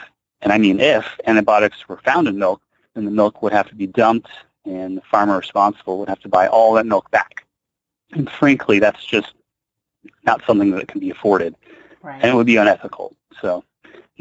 and 0.41 0.53
I 0.53 0.59
mean 0.59 0.81
if, 0.81 1.07
antibiotics 1.27 1.89
were 1.89 1.99
found 1.99 2.29
in 2.29 2.39
milk, 2.39 2.61
then 2.95 3.05
the 3.05 3.11
milk 3.11 3.43
would 3.43 3.53
have 3.53 3.69
to 3.69 3.75
be 3.75 3.87
dumped 3.87 4.31
and 4.65 4.97
the 4.97 5.03
farmer 5.03 5.37
responsible 5.39 5.99
would 5.99 6.09
have 6.09 6.21
to 6.21 6.29
buy 6.29 6.47
all 6.47 6.75
that 6.75 6.87
milk 6.87 7.11
back. 7.11 7.47
And 8.13 8.31
frankly, 8.31 8.79
that's 8.79 9.05
just 9.05 9.35
not 10.25 10.43
something 10.47 10.71
that 10.73 10.89
can 10.89 11.01
be 11.01 11.11
afforded. 11.11 11.55
Right. 12.03 12.21
And 12.21 12.31
it 12.31 12.35
would 12.35 12.47
be 12.47 12.57
unethical. 12.57 13.17
So 13.41 13.65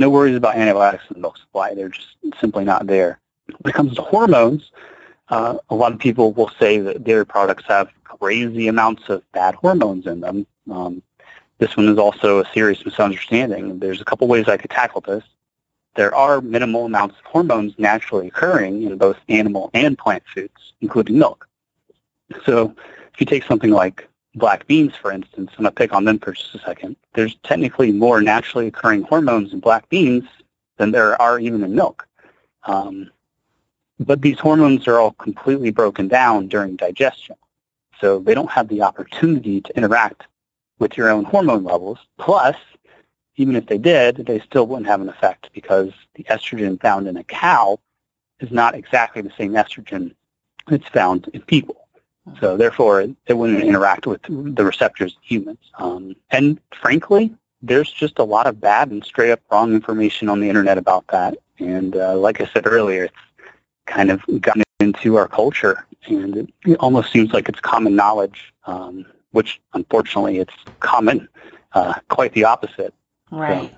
no 0.01 0.09
worries 0.09 0.35
about 0.35 0.55
antibiotics 0.55 1.03
in 1.09 1.13
the 1.13 1.21
milk 1.21 1.37
supply. 1.37 1.73
They're 1.73 1.89
just 1.89 2.17
simply 2.41 2.65
not 2.65 2.87
there. 2.87 3.19
When 3.45 3.69
it 3.69 3.75
comes 3.75 3.95
to 3.95 4.01
hormones, 4.01 4.71
uh, 5.29 5.57
a 5.69 5.75
lot 5.75 5.93
of 5.93 5.99
people 5.99 6.33
will 6.33 6.51
say 6.59 6.79
that 6.79 7.03
dairy 7.03 7.25
products 7.25 7.63
have 7.67 7.89
crazy 8.03 8.67
amounts 8.67 9.07
of 9.07 9.23
bad 9.31 9.55
hormones 9.55 10.07
in 10.07 10.19
them. 10.19 10.45
Um, 10.69 11.01
this 11.59 11.77
one 11.77 11.87
is 11.87 11.99
also 11.99 12.39
a 12.39 12.51
serious 12.51 12.83
misunderstanding. 12.83 13.79
There's 13.79 14.01
a 14.01 14.05
couple 14.05 14.27
ways 14.27 14.49
I 14.49 14.57
could 14.57 14.71
tackle 14.71 15.01
this. 15.01 15.23
There 15.95 16.13
are 16.15 16.41
minimal 16.41 16.85
amounts 16.85 17.19
of 17.19 17.25
hormones 17.25 17.73
naturally 17.77 18.27
occurring 18.27 18.83
in 18.83 18.97
both 18.97 19.17
animal 19.29 19.69
and 19.73 19.97
plant 19.97 20.23
foods, 20.33 20.73
including 20.81 21.19
milk. 21.19 21.47
So 22.45 22.75
if 23.13 23.19
you 23.19 23.25
take 23.25 23.43
something 23.43 23.71
like 23.71 24.07
black 24.35 24.67
beans, 24.67 24.95
for 24.95 25.11
instance, 25.11 25.51
I'm 25.51 25.63
going 25.63 25.65
to 25.65 25.71
pick 25.71 25.93
on 25.93 26.05
them 26.05 26.19
for 26.19 26.31
just 26.31 26.55
a 26.55 26.59
second, 26.59 26.95
there's 27.13 27.35
technically 27.43 27.91
more 27.91 28.21
naturally 28.21 28.67
occurring 28.67 29.03
hormones 29.03 29.53
in 29.53 29.59
black 29.59 29.87
beans 29.89 30.25
than 30.77 30.91
there 30.91 31.21
are 31.21 31.39
even 31.39 31.63
in 31.63 31.75
milk. 31.75 32.07
Um, 32.63 33.11
but 33.99 34.21
these 34.21 34.39
hormones 34.39 34.87
are 34.87 34.99
all 34.99 35.11
completely 35.13 35.71
broken 35.71 36.07
down 36.07 36.47
during 36.47 36.75
digestion. 36.75 37.35
So 37.99 38.19
they 38.19 38.33
don't 38.33 38.49
have 38.49 38.67
the 38.67 38.81
opportunity 38.81 39.61
to 39.61 39.77
interact 39.77 40.23
with 40.79 40.97
your 40.97 41.09
own 41.09 41.23
hormone 41.23 41.63
levels. 41.63 41.99
Plus, 42.17 42.55
even 43.35 43.55
if 43.55 43.67
they 43.67 43.77
did, 43.77 44.25
they 44.25 44.39
still 44.39 44.65
wouldn't 44.65 44.87
have 44.87 45.01
an 45.01 45.09
effect 45.09 45.49
because 45.53 45.91
the 46.15 46.23
estrogen 46.23 46.81
found 46.81 47.07
in 47.07 47.17
a 47.17 47.23
cow 47.23 47.79
is 48.39 48.51
not 48.51 48.73
exactly 48.73 49.21
the 49.21 49.31
same 49.37 49.53
estrogen 49.53 50.15
that's 50.67 50.87
found 50.89 51.29
in 51.33 51.41
people. 51.41 51.80
So 52.39 52.55
therefore, 52.55 53.01
it 53.01 53.33
wouldn't 53.33 53.63
interact 53.63 54.05
with 54.05 54.21
the 54.23 54.63
receptors 54.63 55.13
in 55.13 55.21
humans. 55.21 55.71
Um, 55.79 56.15
and 56.29 56.59
frankly, 56.71 57.35
there's 57.61 57.91
just 57.91 58.19
a 58.19 58.23
lot 58.23 58.47
of 58.47 58.59
bad 58.59 58.91
and 58.91 59.03
straight 59.03 59.31
up 59.31 59.41
wrong 59.51 59.73
information 59.73 60.29
on 60.29 60.39
the 60.39 60.49
internet 60.49 60.77
about 60.77 61.07
that. 61.07 61.37
And 61.59 61.95
uh, 61.95 62.15
like 62.15 62.41
I 62.41 62.45
said 62.45 62.67
earlier, 62.67 63.05
it's 63.05 63.15
kind 63.85 64.11
of 64.11 64.21
gotten 64.41 64.63
into 64.79 65.15
our 65.17 65.27
culture, 65.27 65.85
and 66.07 66.37
it, 66.37 66.49
it 66.65 66.77
almost 66.79 67.11
seems 67.11 67.33
like 67.33 67.49
it's 67.49 67.59
common 67.59 67.95
knowledge, 67.95 68.53
um, 68.65 69.05
which 69.31 69.61
unfortunately 69.73 70.39
it's 70.39 70.53
common, 70.79 71.27
uh, 71.73 71.95
quite 72.09 72.33
the 72.33 72.45
opposite. 72.45 72.93
Right. 73.29 73.71
So, 73.71 73.77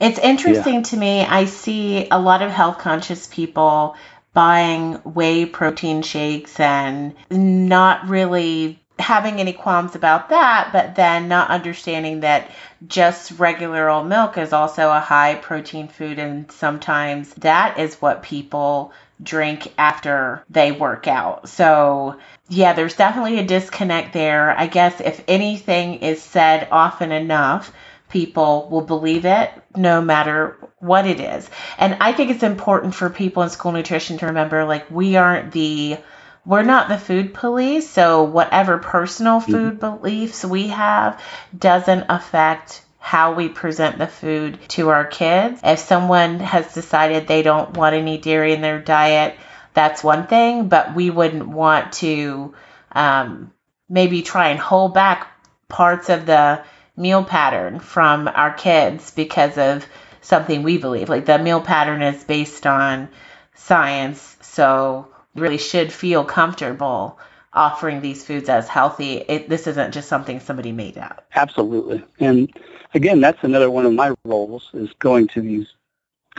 it's 0.00 0.18
interesting 0.18 0.74
yeah. 0.74 0.82
to 0.82 0.96
me. 0.96 1.20
I 1.22 1.46
see 1.46 2.08
a 2.10 2.18
lot 2.18 2.42
of 2.42 2.50
health 2.50 2.78
conscious 2.78 3.26
people 3.26 3.96
buying 4.34 4.94
whey 4.96 5.46
protein 5.46 6.02
shakes 6.02 6.60
and 6.60 7.14
not 7.30 8.08
really 8.08 8.78
having 8.98 9.40
any 9.40 9.52
qualms 9.52 9.94
about 9.94 10.28
that, 10.28 10.70
but 10.72 10.94
then 10.94 11.28
not 11.28 11.50
understanding 11.50 12.20
that 12.20 12.50
just 12.86 13.32
regular 13.38 13.88
old 13.88 14.06
milk 14.06 14.38
is 14.38 14.52
also 14.52 14.90
a 14.90 15.00
high 15.00 15.34
protein 15.34 15.88
food, 15.88 16.18
and 16.18 16.50
sometimes 16.52 17.32
that 17.34 17.78
is 17.78 17.96
what 17.96 18.22
people 18.22 18.92
drink 19.22 19.72
after 19.78 20.44
they 20.50 20.72
work 20.72 21.08
out. 21.08 21.48
So, 21.48 22.18
yeah, 22.48 22.72
there's 22.72 22.96
definitely 22.96 23.38
a 23.38 23.46
disconnect 23.46 24.12
there. 24.12 24.50
I 24.50 24.66
guess 24.66 25.00
if 25.00 25.22
anything 25.26 25.94
is 25.96 26.22
said 26.22 26.68
often 26.70 27.10
enough, 27.10 27.72
people 28.14 28.68
will 28.70 28.80
believe 28.80 29.24
it 29.24 29.50
no 29.76 30.00
matter 30.00 30.56
what 30.78 31.04
it 31.04 31.18
is. 31.18 31.50
And 31.78 31.96
I 32.00 32.12
think 32.12 32.30
it's 32.30 32.44
important 32.44 32.94
for 32.94 33.10
people 33.10 33.42
in 33.42 33.50
school 33.50 33.72
nutrition 33.72 34.18
to 34.18 34.26
remember 34.26 34.64
like 34.64 34.88
we 34.88 35.16
aren't 35.16 35.50
the 35.50 35.98
we're 36.46 36.62
not 36.62 36.88
the 36.88 36.98
food 36.98 37.34
police, 37.34 37.90
so 37.90 38.22
whatever 38.22 38.78
personal 38.78 39.40
mm-hmm. 39.40 39.50
food 39.50 39.80
mm-hmm. 39.80 39.96
beliefs 39.96 40.44
we 40.44 40.68
have 40.68 41.20
doesn't 41.58 42.06
affect 42.08 42.82
how 43.00 43.34
we 43.34 43.48
present 43.48 43.98
the 43.98 44.06
food 44.06 44.60
to 44.68 44.90
our 44.90 45.04
kids. 45.04 45.60
If 45.64 45.80
someone 45.80 46.38
has 46.38 46.72
decided 46.72 47.26
they 47.26 47.42
don't 47.42 47.76
want 47.76 47.96
any 47.96 48.18
dairy 48.18 48.52
in 48.52 48.60
their 48.60 48.80
diet, 48.80 49.36
that's 49.72 50.04
one 50.04 50.28
thing, 50.28 50.68
but 50.68 50.94
we 50.94 51.10
wouldn't 51.10 51.48
want 51.48 51.94
to 51.94 52.54
um, 52.92 53.52
maybe 53.88 54.22
try 54.22 54.50
and 54.50 54.60
hold 54.60 54.94
back 54.94 55.26
parts 55.68 56.08
of 56.10 56.26
the 56.26 56.62
meal 56.96 57.24
pattern 57.24 57.80
from 57.80 58.28
our 58.28 58.52
kids 58.52 59.10
because 59.10 59.58
of 59.58 59.86
something 60.20 60.62
we 60.62 60.78
believe. 60.78 61.08
Like 61.08 61.26
the 61.26 61.38
meal 61.38 61.60
pattern 61.60 62.02
is 62.02 62.24
based 62.24 62.66
on 62.66 63.08
science, 63.54 64.36
so 64.40 65.08
really 65.34 65.58
should 65.58 65.92
feel 65.92 66.24
comfortable 66.24 67.18
offering 67.52 68.00
these 68.00 68.24
foods 68.24 68.48
as 68.48 68.68
healthy. 68.68 69.18
It, 69.28 69.48
this 69.48 69.66
isn't 69.66 69.92
just 69.92 70.08
something 70.08 70.40
somebody 70.40 70.72
made 70.72 70.98
up. 70.98 71.24
Absolutely. 71.34 72.02
And 72.18 72.52
again, 72.94 73.20
that's 73.20 73.42
another 73.42 73.70
one 73.70 73.86
of 73.86 73.92
my 73.92 74.14
roles 74.24 74.70
is 74.72 74.90
going 74.98 75.28
to 75.28 75.40
these 75.40 75.66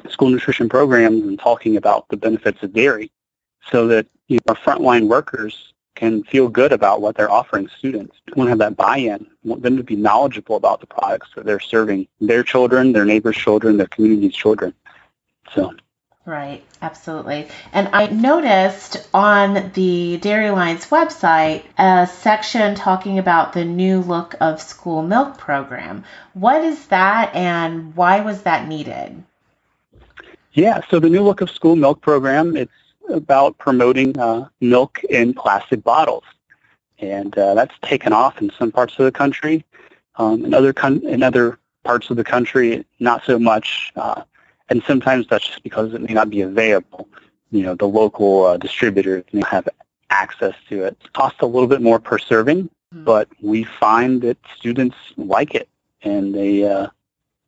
school 0.10 0.30
nutrition 0.30 0.68
programs 0.68 1.24
and 1.24 1.40
talking 1.40 1.78
about 1.78 2.08
the 2.10 2.18
benefits 2.18 2.62
of 2.64 2.74
dairy 2.74 3.12
so 3.72 3.88
that 3.88 4.08
you 4.28 4.38
know, 4.38 4.56
our 4.56 4.56
frontline 4.56 5.08
workers 5.08 5.74
can 5.96 6.24
feel 6.24 6.48
good 6.50 6.72
about 6.72 7.02
what 7.02 7.16
they're 7.16 7.32
offering 7.32 7.70
students. 7.78 8.16
We 8.28 8.34
want 8.34 8.48
to 8.48 8.52
have 8.52 8.60
that 8.60 8.78
buy-in. 8.78 9.28
We 9.44 9.50
want 9.50 9.64
them 9.64 9.78
to 9.78 9.84
be 9.84 9.96
knowledgeable 9.96 10.58
about 10.58 10.82
the 10.82 10.88
products 10.88 11.30
that 11.36 11.46
they're 11.46 11.60
serving 11.60 12.08
their 12.20 12.44
children, 12.44 12.92
their 12.92 13.06
neighbors' 13.06 13.38
children, 13.38 13.78
their 13.78 13.88
community's 13.88 14.36
children. 14.36 14.74
So 15.54 15.74
Right, 16.26 16.64
absolutely. 16.82 17.48
And 17.72 17.90
I 17.90 18.08
noticed 18.08 19.08
on 19.14 19.72
the 19.76 20.18
Dairy 20.18 20.48
Alliance 20.48 20.88
website 20.88 21.62
a 21.78 22.08
section 22.08 22.74
talking 22.74 23.20
about 23.20 23.54
the 23.54 23.64
new 23.64 24.02
look 24.02 24.34
of 24.42 24.60
school 24.60 25.04
milk 25.04 25.38
program. 25.38 26.04
What 26.34 26.64
is 26.64 26.88
that 26.88 27.36
and 27.36 27.96
why 27.96 28.22
was 28.22 28.42
that 28.42 28.68
needed? 28.68 29.24
Yeah, 30.54 30.82
so 30.90 31.00
the 31.00 31.10
new 31.10 31.22
look 31.22 31.42
of 31.42 31.52
school 31.52 31.76
milk 31.76 32.02
program, 32.02 32.58
it's 32.58 32.72
about 33.10 33.58
promoting 33.58 34.18
uh, 34.20 34.48
milk 34.62 35.04
in 35.06 35.34
plastic 35.34 35.84
bottles. 35.84 36.24
And 37.00 37.38
uh, 37.38 37.54
that's 37.54 37.76
taken 37.82 38.14
off 38.14 38.42
in 38.42 38.52
some 38.58 38.72
parts 38.72 38.98
of 38.98 39.06
the 39.06 39.12
country. 39.12 39.66
Um, 40.18 40.46
in, 40.46 40.54
other 40.54 40.72
con- 40.72 41.06
in 41.06 41.24
other 41.24 41.60
parts 41.84 42.10
of 42.10 42.18
the 42.18 42.24
country, 42.24 42.86
not 43.00 43.24
so 43.26 43.38
much. 43.38 43.92
Uh, 43.96 44.24
and 44.70 44.82
sometimes 44.84 45.28
that's 45.28 45.46
just 45.46 45.64
because 45.64 45.94
it 45.94 46.02
may 46.02 46.14
not 46.14 46.30
be 46.30 46.42
available. 46.42 47.10
You 47.52 47.64
know, 47.64 47.76
the 47.76 47.88
local 47.88 48.46
uh, 48.46 48.58
distributors 48.58 49.24
may 49.34 49.44
have 49.50 49.68
access 50.10 50.56
to 50.70 50.84
it. 50.84 50.98
It 51.04 51.14
costs 51.14 51.42
a 51.42 51.46
little 51.46 51.68
bit 51.68 51.82
more 51.82 52.00
per 52.00 52.18
serving, 52.18 52.64
mm-hmm. 52.64 53.04
but 53.04 53.28
we 53.42 53.64
find 53.64 54.22
that 54.22 54.38
students 54.58 54.96
like 55.18 55.54
it, 55.54 55.70
and 56.02 56.34
they 56.34 56.64
uh, 56.64 56.88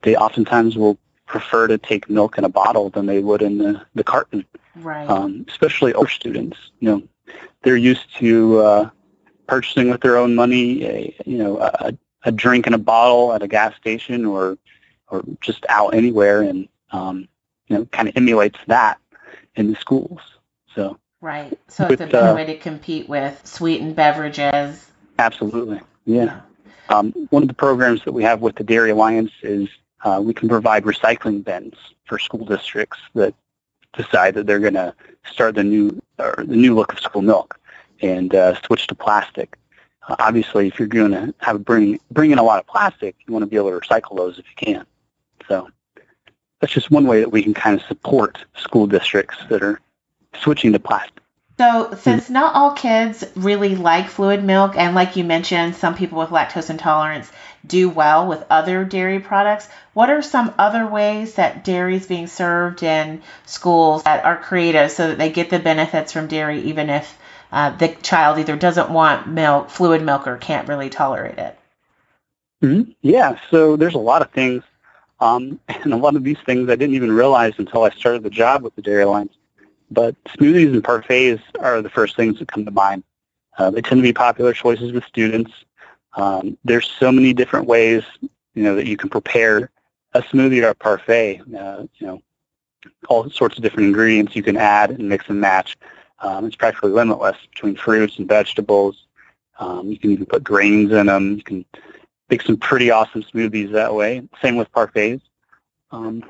they 0.04 0.16
oftentimes 0.16 0.78
will 0.78 0.98
prefer 1.26 1.68
to 1.68 1.78
take 1.78 2.10
milk 2.10 2.38
in 2.38 2.44
a 2.44 2.50
bottle 2.50 2.90
than 2.90 3.06
they 3.06 3.20
would 3.20 3.42
in 3.42 3.58
the, 3.58 3.82
the 3.96 4.04
carton. 4.04 4.46
Right. 4.82 5.10
Um, 5.10 5.46
especially 5.48 5.94
older 5.94 6.10
students. 6.10 6.58
You 6.80 6.90
know, 6.90 7.34
they're 7.64 7.78
used 7.78 8.16
to 8.18 8.60
uh, 8.60 8.90
purchasing 9.48 9.90
with 9.90 10.02
their 10.02 10.18
own 10.18 10.36
money. 10.36 10.86
A, 10.86 11.16
you 11.26 11.38
know, 11.38 11.60
a, 11.60 11.98
a 12.24 12.32
drink 12.32 12.68
in 12.68 12.74
a 12.74 12.78
bottle 12.78 13.34
at 13.34 13.44
a 13.44 13.48
gas 13.48 13.76
station 13.76 14.26
or 14.26 14.58
or 15.10 15.24
just 15.42 15.66
out 15.70 15.94
anywhere, 15.94 16.42
and 16.42 16.68
um, 16.92 17.28
you 17.68 17.78
know, 17.78 17.86
kind 17.86 18.08
of 18.08 18.18
emulates 18.18 18.60
that 18.68 19.00
in 19.56 19.72
the 19.72 19.76
schools. 19.78 20.20
So 20.76 21.00
right. 21.22 21.58
So 21.68 21.88
with, 21.88 22.02
it's 22.02 22.10
a 22.10 22.12
better 22.12 22.30
uh, 22.30 22.36
way 22.36 22.46
to 22.46 22.58
compete 22.58 23.10
with 23.10 23.40
sweetened 23.46 23.96
beverages. 23.96 24.90
Absolutely. 25.20 25.82
Yeah. 26.06 26.42
Um, 26.90 27.12
one 27.32 27.44
of 27.44 27.50
the 27.50 27.56
programs 27.56 28.04
that 28.06 28.14
we 28.14 28.24
have 28.24 28.42
with 28.42 28.56
the 28.56 28.64
Dairy 28.64 28.92
Alliance 28.92 29.32
is 29.42 29.68
uh, 30.04 30.22
we 30.24 30.34
can 30.34 30.48
provide 30.48 30.84
recycling 30.84 31.44
bins 31.44 31.76
for 32.06 32.18
school 32.20 32.46
districts 32.46 33.00
that 33.14 33.34
decide 33.98 34.36
that 34.36 34.46
they're 34.46 34.60
going 34.60 34.74
to 34.76 34.94
start 35.26 35.56
the 35.56 35.64
new 35.64 36.02
or 36.20 36.36
the 36.38 36.56
new 36.56 36.74
look 36.76 36.94
of 36.94 37.00
school 37.00 37.22
milk 37.22 37.60
and 38.02 38.34
uh, 38.34 38.56
switch 38.62 38.88
to 38.88 38.96
plastic. 38.96 39.58
Uh, 40.08 40.16
obviously, 40.20 40.68
if 40.68 40.80
you're 40.80 40.88
going 40.88 41.12
to 41.12 41.34
have 41.40 41.66
bring 41.66 42.00
bring 42.12 42.32
in 42.32 42.38
a 42.38 42.44
lot 42.44 42.60
of 42.60 42.68
plastic, 42.68 43.16
you 43.26 43.34
want 43.34 43.44
to 43.44 43.48
be 43.48 43.58
able 43.58 43.70
to 43.70 43.80
recycle 43.80 44.16
those 44.16 44.40
if 44.40 44.46
you 44.46 44.74
can. 44.74 44.86
So 45.48 45.70
that's 46.60 46.74
just 46.74 46.92
one 46.92 47.06
way 47.06 47.20
that 47.20 47.32
we 47.32 47.44
can 47.44 47.54
kind 47.54 47.80
of 47.80 47.86
support 47.88 48.38
school 48.56 48.88
districts 48.88 49.38
that 49.50 49.62
are 49.64 49.80
switching 50.36 50.72
to 50.74 50.80
plastic. 50.80 51.22
So, 51.58 51.96
since 52.00 52.30
not 52.30 52.54
all 52.54 52.72
kids 52.72 53.24
really 53.36 53.76
like 53.76 54.10
fluid 54.10 54.44
milk, 54.44 54.76
and 54.78 54.94
like 54.94 55.16
you 55.16 55.24
mentioned, 55.24 55.76
some 55.76 55.96
people 55.96 56.20
with 56.20 56.30
lactose 56.30 56.70
intolerance 56.70 57.32
do 57.66 57.90
well 57.90 58.28
with 58.28 58.46
other 58.50 58.86
dairy 58.86 59.20
products, 59.20 59.68
what 59.94 60.12
are 60.12 60.22
some 60.22 60.54
other 60.60 60.86
ways 60.86 61.36
that 61.36 61.64
dairy 61.64 61.96
is 61.96 62.06
being 62.06 62.28
served 62.28 62.84
in 62.84 63.22
schools 63.46 64.04
that 64.04 64.24
are 64.24 64.38
creative 64.38 64.92
so 64.92 65.08
that 65.08 65.18
they 65.18 65.32
get 65.32 65.50
the 65.50 65.58
benefits 65.60 66.12
from 66.12 66.28
dairy 66.28 66.62
even 66.62 66.90
if 66.90 67.18
uh, 67.52 67.76
the 67.76 67.90
child 68.04 68.38
either 68.40 68.56
doesn't 68.56 68.90
want 68.90 69.28
milk, 69.28 69.70
fluid 69.70 70.04
milk, 70.04 70.28
or 70.28 70.38
can't 70.38 70.68
really 70.68 70.90
tolerate 70.90 71.38
it? 71.38 71.58
Mm-hmm. 72.62 72.92
Yeah, 73.02 73.40
so 73.50 73.76
there's 73.76 73.96
a 73.96 74.00
lot 74.00 74.22
of 74.22 74.32
things 74.32 74.64
um, 75.20 75.60
and 75.68 75.94
a 75.94 75.98
lot 75.98 76.16
of 76.16 76.24
these 76.24 76.40
things 76.46 76.70
I 76.70 76.76
didn't 76.76 76.96
even 76.96 77.12
realize 77.12 77.54
until 77.58 77.84
I 77.84 77.90
started 77.90 78.24
the 78.24 78.30
job 78.30 78.64
with 78.64 78.76
the 78.76 78.82
Dairy 78.82 79.04
Alliance. 79.04 79.34
But 79.90 80.22
smoothies 80.26 80.74
and 80.74 80.84
parfaits 80.84 81.42
are 81.60 81.82
the 81.82 81.90
first 81.90 82.16
things 82.16 82.40
that 82.40 82.52
come 82.52 82.66
to 82.66 82.72
mind. 82.72 83.04
Uh, 83.58 83.72
they 83.72 83.82
tend 83.82 84.00
to 84.00 84.04
be 84.04 84.14
popular 84.14 84.54
choices 84.54 84.92
with 84.92 85.04
students. 85.06 85.52
Um, 86.14 86.58
there's 86.64 86.88
so 86.88 87.12
many 87.12 87.34
different 87.34 87.68
ways, 87.68 88.04
you 88.54 88.64
know, 88.64 88.76
that 88.76 88.88
you 88.88 88.98
can 88.98 89.10
prepare 89.10 89.72
a 90.14 90.22
smoothie 90.22 90.64
or 90.64 90.70
a 90.70 90.76
parfait. 90.76 91.42
Uh, 91.56 91.86
you 91.96 92.08
know, 92.08 92.22
all 93.10 93.30
sorts 93.30 93.58
of 93.58 93.64
different 93.64 93.88
ingredients 93.88 94.36
you 94.36 94.44
can 94.44 94.58
add 94.58 94.92
and 94.92 95.10
mix 95.10 95.30
and 95.30 95.40
match. 95.40 95.78
Um, 96.20 96.46
it's 96.46 96.56
practically 96.56 96.92
limitless 96.92 97.38
between 97.52 97.76
fruits 97.76 98.18
and 98.18 98.28
vegetables. 98.28 99.08
Um, 99.60 99.88
you 99.88 99.98
can 99.98 100.12
even 100.12 100.26
put 100.26 100.44
grains 100.44 100.92
in 100.92 101.08
them. 101.08 101.36
You 101.36 101.44
can 101.44 101.66
make 102.30 102.42
some 102.42 102.58
pretty 102.58 102.92
awesome 102.92 103.24
smoothies 103.24 103.72
that 103.72 103.94
way. 103.94 104.28
Same 104.42 104.56
with 104.56 104.72
parfaits. 104.72 105.22
Um, 105.92 106.24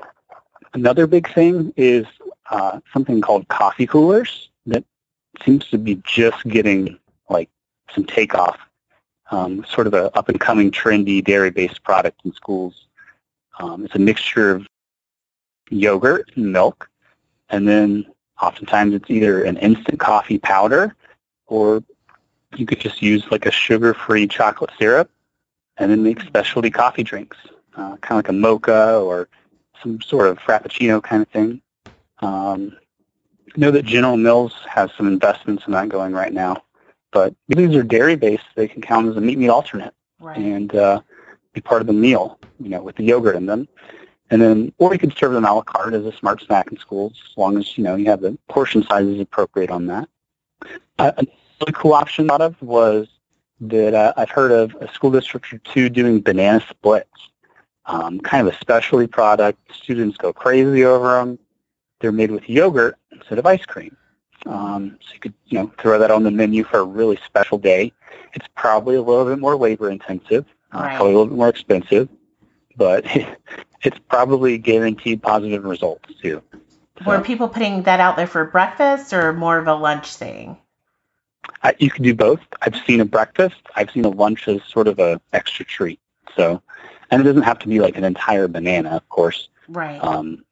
another 0.74 1.06
big 1.06 1.32
thing 1.32 1.72
is 1.76 2.06
uh, 2.50 2.80
something 2.92 3.20
called 3.20 3.46
coffee 3.48 3.86
coolers 3.86 4.50
that 4.66 4.84
seems 5.44 5.68
to 5.68 5.78
be 5.78 6.00
just 6.04 6.42
getting 6.44 6.98
like 7.28 7.50
some 7.94 8.04
takeoff. 8.04 8.58
Um, 9.30 9.64
sort 9.68 9.86
of 9.86 9.92
a 9.92 10.16
up 10.16 10.30
and 10.30 10.40
coming 10.40 10.70
trendy 10.70 11.22
dairy 11.22 11.50
based 11.50 11.82
product 11.82 12.22
in 12.24 12.32
schools. 12.32 12.86
Um, 13.58 13.84
it's 13.84 13.94
a 13.94 13.98
mixture 13.98 14.50
of 14.50 14.66
yogurt 15.68 16.30
and 16.34 16.50
milk, 16.50 16.88
and 17.50 17.68
then 17.68 18.06
oftentimes 18.40 18.94
it's 18.94 19.10
either 19.10 19.44
an 19.44 19.58
instant 19.58 20.00
coffee 20.00 20.38
powder 20.38 20.94
or 21.46 21.82
you 22.56 22.64
could 22.64 22.80
just 22.80 23.02
use 23.02 23.24
like 23.30 23.46
a 23.46 23.50
sugar-free 23.50 24.28
chocolate 24.28 24.70
syrup 24.78 25.10
and 25.76 25.90
then 25.90 26.02
make 26.02 26.20
specialty 26.22 26.70
coffee 26.70 27.02
drinks, 27.02 27.36
uh, 27.76 27.96
kind 27.98 28.12
of 28.12 28.16
like 28.16 28.28
a 28.28 28.32
mocha 28.32 28.98
or 28.98 29.28
some 29.82 30.00
sort 30.00 30.28
of 30.28 30.38
frappuccino 30.38 31.02
kind 31.02 31.22
of 31.22 31.28
thing. 31.28 31.60
Um, 32.20 32.76
I 33.48 33.58
know 33.58 33.70
that 33.70 33.84
General 33.84 34.16
Mills 34.16 34.54
has 34.68 34.90
some 34.96 35.06
investments 35.06 35.66
in 35.66 35.72
that 35.72 35.88
going 35.88 36.12
right 36.12 36.32
now, 36.32 36.62
but 37.10 37.34
these 37.48 37.74
are 37.74 37.82
dairy 37.82 38.16
based. 38.16 38.44
They 38.54 38.68
can 38.68 38.82
count 38.82 39.08
as 39.08 39.16
a 39.16 39.20
meat 39.20 39.38
meat 39.38 39.48
alternate 39.48 39.94
right. 40.20 40.36
and 40.36 40.74
uh, 40.74 41.00
be 41.52 41.60
part 41.60 41.80
of 41.80 41.86
the 41.86 41.92
meal, 41.92 42.38
you 42.60 42.68
know, 42.68 42.82
with 42.82 42.96
the 42.96 43.04
yogurt 43.04 43.36
in 43.36 43.46
them. 43.46 43.68
And 44.30 44.42
then, 44.42 44.72
or 44.78 44.92
you 44.92 44.98
could 44.98 45.16
serve 45.16 45.32
them 45.32 45.46
a 45.46 45.54
la 45.54 45.62
carte 45.62 45.94
as 45.94 46.04
a 46.04 46.12
smart 46.12 46.42
snack 46.42 46.70
in 46.70 46.78
schools, 46.78 47.14
as 47.30 47.36
long 47.38 47.56
as 47.56 47.78
you 47.78 47.84
know 47.84 47.94
you 47.94 48.06
have 48.06 48.20
the 48.20 48.36
portion 48.48 48.82
sizes 48.82 49.20
appropriate 49.20 49.70
on 49.70 49.86
that. 49.86 50.08
Uh, 50.98 51.12
a 51.16 51.26
really 51.60 51.72
cool 51.72 51.94
option 51.94 52.30
out 52.30 52.42
of 52.42 52.60
was 52.60 53.08
that 53.60 53.94
uh, 53.94 54.12
I've 54.16 54.30
heard 54.30 54.52
of 54.52 54.76
a 54.80 54.92
school 54.92 55.10
district 55.10 55.52
or 55.52 55.58
two 55.58 55.88
doing 55.88 56.20
banana 56.20 56.62
splits. 56.68 57.08
Um, 57.86 58.20
kind 58.20 58.46
of 58.46 58.52
a 58.52 58.58
specialty 58.58 59.06
product. 59.06 59.58
Students 59.74 60.18
go 60.18 60.30
crazy 60.32 60.84
over 60.84 61.14
them. 61.14 61.38
They're 62.00 62.12
made 62.12 62.30
with 62.30 62.48
yogurt 62.48 62.96
instead 63.12 63.38
of 63.38 63.46
ice 63.46 63.64
cream. 63.64 63.96
Um, 64.46 64.98
so 65.00 65.14
you 65.14 65.20
could, 65.20 65.34
you 65.46 65.58
know, 65.58 65.72
throw 65.78 65.98
that 65.98 66.10
on 66.10 66.22
the 66.22 66.30
menu 66.30 66.64
for 66.64 66.78
a 66.78 66.84
really 66.84 67.18
special 67.26 67.58
day. 67.58 67.92
It's 68.34 68.46
probably 68.56 68.96
a 68.96 69.02
little 69.02 69.24
bit 69.24 69.38
more 69.38 69.56
labor 69.56 69.90
intensive, 69.90 70.46
uh, 70.72 70.78
Right. 70.78 70.96
probably 70.96 71.12
a 71.14 71.16
little 71.16 71.26
bit 71.26 71.36
more 71.36 71.48
expensive, 71.48 72.08
but 72.76 73.04
it's 73.82 73.98
probably 74.08 74.58
guaranteed 74.58 75.22
positive 75.22 75.64
results 75.64 76.14
too. 76.22 76.42
So, 76.98 77.04
Were 77.06 77.20
people 77.20 77.48
putting 77.48 77.82
that 77.84 78.00
out 78.00 78.16
there 78.16 78.26
for 78.26 78.44
breakfast 78.44 79.12
or 79.12 79.32
more 79.32 79.58
of 79.58 79.66
a 79.66 79.74
lunch 79.74 80.14
thing? 80.14 80.56
I, 81.62 81.74
you 81.78 81.90
can 81.90 82.04
do 82.04 82.14
both. 82.14 82.40
I've 82.62 82.76
seen 82.86 83.00
a 83.00 83.04
breakfast. 83.04 83.56
I've 83.74 83.90
seen 83.90 84.04
a 84.04 84.08
lunch 84.08 84.46
as 84.48 84.62
sort 84.64 84.88
of 84.88 84.98
a 84.98 85.20
extra 85.32 85.64
treat. 85.64 86.00
So, 86.36 86.62
and 87.10 87.20
it 87.20 87.24
doesn't 87.24 87.42
have 87.42 87.58
to 87.60 87.68
be 87.68 87.80
like 87.80 87.96
an 87.96 88.04
entire 88.04 88.48
banana, 88.48 88.90
of 88.90 89.08
course. 89.08 89.48
Right. 89.68 90.02
Um, 90.02 90.44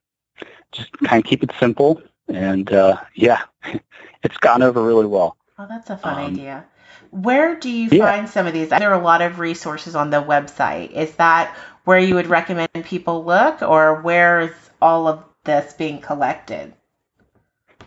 just 0.71 0.91
kind 1.03 1.23
of 1.23 1.29
keep 1.29 1.43
it 1.43 1.51
simple, 1.59 2.01
and 2.27 2.71
uh, 2.71 2.97
yeah, 3.15 3.43
it's 4.23 4.37
gone 4.37 4.61
over 4.61 4.83
really 4.83 5.05
well. 5.05 5.37
Oh, 5.57 5.65
that's 5.67 5.89
a 5.89 5.97
fun 5.97 6.23
Um, 6.23 6.33
idea. 6.33 6.65
Where 7.11 7.55
do 7.55 7.69
you 7.69 7.89
yeah. 7.91 8.05
find 8.05 8.29
some 8.29 8.47
of 8.47 8.53
these? 8.53 8.69
There 8.69 8.91
are 8.91 8.99
a 8.99 9.03
lot 9.03 9.21
of 9.21 9.39
resources 9.39 9.95
on 9.95 10.09
the 10.09 10.21
website. 10.21 10.91
Is 10.91 11.15
that 11.15 11.55
where 11.85 11.99
you 11.99 12.15
would 12.15 12.27
recommend 12.27 12.69
people 12.83 13.23
look, 13.23 13.61
or 13.61 14.01
where 14.01 14.41
is 14.41 14.51
all 14.81 15.07
of 15.07 15.23
this 15.45 15.73
being 15.73 15.99
collected? 16.01 16.73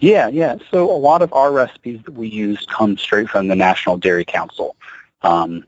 Yeah, 0.00 0.28
yeah. 0.28 0.56
So 0.70 0.90
a 0.90 0.96
lot 0.96 1.20
of 1.20 1.32
our 1.34 1.52
recipes 1.52 2.00
that 2.04 2.12
we 2.14 2.28
use 2.28 2.64
come 2.66 2.96
straight 2.96 3.28
from 3.28 3.48
the 3.48 3.56
National 3.56 3.98
Dairy 3.98 4.24
Council. 4.24 4.74
Um, 5.22 5.66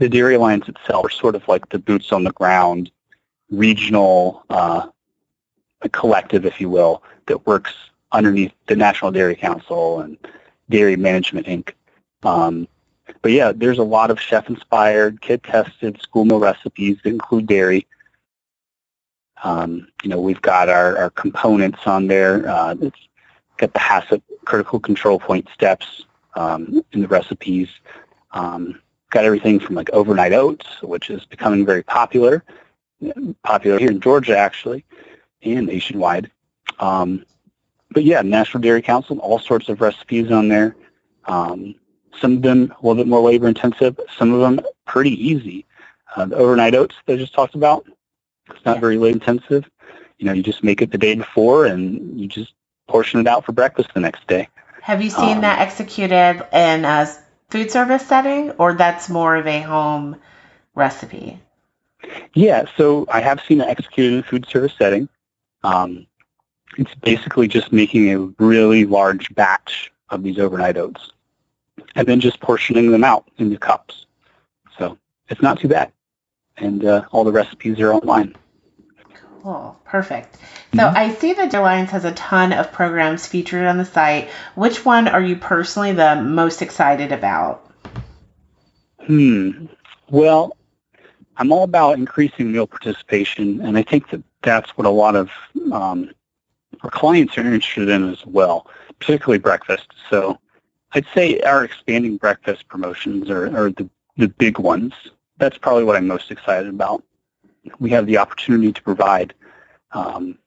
the 0.00 0.08
Dairy 0.08 0.34
Alliance 0.34 0.68
itself 0.68 1.06
are 1.06 1.10
sort 1.10 1.36
of 1.36 1.46
like 1.46 1.68
the 1.68 1.78
boots 1.78 2.10
on 2.12 2.24
the 2.24 2.32
ground 2.32 2.90
regional 3.50 4.44
uh, 4.50 4.88
collective, 5.88 6.46
if 6.46 6.60
you 6.60 6.68
will, 6.70 7.02
that 7.26 7.46
works 7.46 7.72
underneath 8.12 8.52
the 8.66 8.76
National 8.76 9.10
Dairy 9.10 9.36
Council 9.36 10.00
and 10.00 10.16
Dairy 10.68 10.96
Management 10.96 11.46
Inc. 11.46 11.72
Um, 12.22 12.68
but 13.20 13.32
yeah, 13.32 13.52
there's 13.54 13.78
a 13.78 13.84
lot 13.84 14.10
of 14.10 14.20
chef-inspired, 14.20 15.20
kid-tested 15.20 16.00
school 16.00 16.24
meal 16.24 16.38
recipes 16.38 16.98
that 17.02 17.10
include 17.10 17.46
dairy. 17.46 17.86
Um, 19.42 19.88
you 20.02 20.08
know, 20.10 20.20
we've 20.20 20.42
got 20.42 20.68
our, 20.68 20.96
our 20.98 21.10
components 21.10 21.80
on 21.86 22.06
there. 22.06 22.48
Uh, 22.48 22.76
it's 22.80 23.08
got 23.56 23.72
the 23.72 23.80
HACCP 23.80 24.22
critical 24.44 24.80
control 24.80 25.18
point 25.18 25.48
steps 25.52 26.04
um, 26.34 26.84
in 26.92 27.00
the 27.00 27.08
recipes. 27.08 27.68
Um, 28.32 28.80
got 29.10 29.24
everything 29.24 29.60
from 29.60 29.74
like 29.74 29.90
overnight 29.90 30.32
oats, 30.32 30.66
which 30.82 31.10
is 31.10 31.24
becoming 31.26 31.66
very 31.66 31.82
popular, 31.82 32.42
popular 33.42 33.78
here 33.78 33.90
in 33.90 34.00
Georgia 34.00 34.36
actually, 34.36 34.84
and 35.42 35.66
nationwide. 35.66 36.30
Um, 36.78 37.24
but 37.90 38.04
yeah, 38.04 38.22
National 38.22 38.60
Dairy 38.62 38.82
Council, 38.82 39.18
all 39.18 39.38
sorts 39.38 39.68
of 39.68 39.80
recipes 39.80 40.30
on 40.30 40.48
there. 40.48 40.76
Um, 41.26 41.74
some 42.20 42.36
of 42.36 42.42
them 42.42 42.72
a 42.72 42.86
little 42.86 42.96
bit 43.02 43.08
more 43.08 43.20
labor 43.22 43.48
intensive, 43.48 43.98
some 44.18 44.32
of 44.32 44.40
them 44.40 44.60
pretty 44.86 45.10
easy. 45.12 45.66
Uh, 46.14 46.26
the 46.26 46.36
overnight 46.36 46.74
oats 46.74 46.94
that 47.06 47.14
I 47.14 47.16
just 47.16 47.34
talked 47.34 47.54
about, 47.54 47.86
it's 48.50 48.64
not 48.64 48.76
Yeah. 48.76 48.80
very 48.80 48.98
labor 48.98 49.16
intensive. 49.16 49.68
You 50.18 50.26
know, 50.26 50.32
you 50.32 50.42
just 50.42 50.64
make 50.64 50.82
it 50.82 50.90
the 50.92 50.98
day 50.98 51.14
before 51.14 51.66
and 51.66 52.18
you 52.20 52.28
just 52.28 52.54
portion 52.88 53.20
it 53.20 53.26
out 53.26 53.44
for 53.44 53.52
breakfast 53.52 53.90
the 53.94 54.00
next 54.00 54.26
day. 54.26 54.48
Have 54.82 55.02
you 55.02 55.10
seen 55.10 55.36
Um, 55.36 55.42
that 55.42 55.60
executed 55.60 56.46
in 56.52 56.84
a 56.84 57.08
food 57.50 57.70
service 57.70 58.06
setting, 58.06 58.52
or 58.52 58.74
that's 58.74 59.08
more 59.08 59.36
of 59.36 59.46
a 59.46 59.60
home 59.60 60.16
recipe? 60.74 61.40
Yeah, 62.34 62.64
so 62.76 63.06
I 63.10 63.20
have 63.20 63.40
seen 63.46 63.60
it 63.60 63.68
executed 63.68 64.14
in 64.14 64.18
a 64.20 64.22
food 64.24 64.46
service 64.48 64.72
setting. 64.78 65.08
Um, 65.64 66.06
it's 66.78 66.94
basically 66.96 67.48
just 67.48 67.72
making 67.72 68.10
a 68.10 68.18
really 68.42 68.84
large 68.84 69.34
batch 69.34 69.92
of 70.10 70.22
these 70.22 70.38
overnight 70.38 70.76
oats 70.76 71.12
and 71.94 72.06
then 72.06 72.20
just 72.20 72.40
portioning 72.40 72.90
them 72.90 73.04
out 73.04 73.30
into 73.38 73.58
cups. 73.58 74.06
So 74.78 74.98
it's 75.28 75.42
not 75.42 75.60
too 75.60 75.68
bad. 75.68 75.92
And 76.56 76.84
uh, 76.84 77.04
all 77.10 77.24
the 77.24 77.32
recipes 77.32 77.80
are 77.80 77.92
online. 77.92 78.36
Cool, 79.42 79.76
perfect. 79.84 80.36
So 80.74 80.82
Mhm. 80.82 80.96
I 80.96 81.14
see 81.14 81.32
that 81.32 81.52
Alliance 81.52 81.90
has 81.90 82.04
a 82.04 82.12
ton 82.12 82.52
of 82.52 82.72
programs 82.72 83.26
featured 83.26 83.66
on 83.66 83.76
the 83.76 83.84
site. 83.84 84.30
Which 84.54 84.84
one 84.84 85.08
are 85.08 85.20
you 85.20 85.36
personally 85.36 85.92
the 85.92 86.16
most 86.16 86.62
excited 86.62 87.10
about? 87.10 87.68
Hmm. 89.06 89.66
Well, 90.08 90.56
I'm 91.36 91.50
all 91.50 91.64
about 91.64 91.98
increasing 91.98 92.52
meal 92.52 92.66
participation, 92.68 93.60
and 93.62 93.76
I 93.76 93.82
think 93.82 94.10
that 94.10 94.22
that's 94.42 94.76
what 94.76 94.86
a 94.86 94.90
lot 94.90 95.16
of 95.16 95.30
um, 95.72 96.10
our 96.82 96.90
clients 96.90 97.36
are 97.38 97.40
interested 97.40 97.88
in 97.88 98.08
as 98.08 98.24
well, 98.26 98.68
particularly 98.98 99.38
breakfast. 99.38 99.88
So 100.10 100.38
I'd 100.92 101.06
say 101.14 101.40
our 101.40 101.64
expanding 101.64 102.16
breakfast 102.16 102.68
promotions 102.68 103.30
are, 103.30 103.46
are 103.56 103.70
the, 103.70 103.88
the 104.16 104.28
big 104.28 104.58
ones. 104.58 104.92
That's 105.38 105.58
probably 105.58 105.84
what 105.84 105.96
I'm 105.96 106.06
most 106.06 106.30
excited 106.30 106.68
about. 106.68 107.02
We 107.78 107.90
have 107.90 108.06
the 108.06 108.18
opportunity 108.18 108.72
to 108.72 108.82
provide 108.82 109.34
um, 109.92 110.38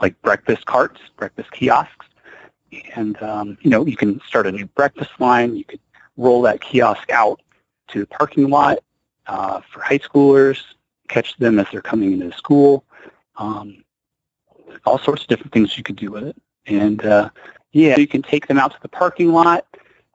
like 0.00 0.20
breakfast 0.22 0.66
carts, 0.66 1.00
breakfast 1.16 1.50
kiosks, 1.52 2.06
and 2.94 3.20
um, 3.22 3.58
you 3.62 3.70
know 3.70 3.84
you 3.84 3.96
can 3.96 4.20
start 4.26 4.46
a 4.46 4.52
new 4.52 4.66
breakfast 4.66 5.10
line. 5.18 5.56
You 5.56 5.64
could 5.64 5.80
roll 6.16 6.42
that 6.42 6.60
kiosk 6.60 7.10
out 7.10 7.40
to 7.88 8.00
the 8.00 8.06
parking 8.06 8.48
lot 8.48 8.78
uh, 9.26 9.60
for 9.72 9.80
high 9.80 9.98
schoolers, 9.98 10.62
catch 11.08 11.36
them 11.38 11.58
as 11.58 11.66
they're 11.72 11.82
coming 11.82 12.12
into 12.12 12.36
school. 12.36 12.84
Um, 13.40 13.84
all 14.84 14.98
sorts 14.98 15.22
of 15.22 15.28
different 15.28 15.52
things 15.52 15.76
you 15.76 15.82
could 15.82 15.96
do 15.96 16.10
with 16.10 16.24
it. 16.24 16.36
And 16.66 17.04
uh, 17.04 17.30
yeah, 17.72 17.98
you 17.98 18.06
can 18.06 18.22
take 18.22 18.46
them 18.46 18.58
out 18.58 18.72
to 18.72 18.78
the 18.82 18.88
parking 18.88 19.32
lot. 19.32 19.66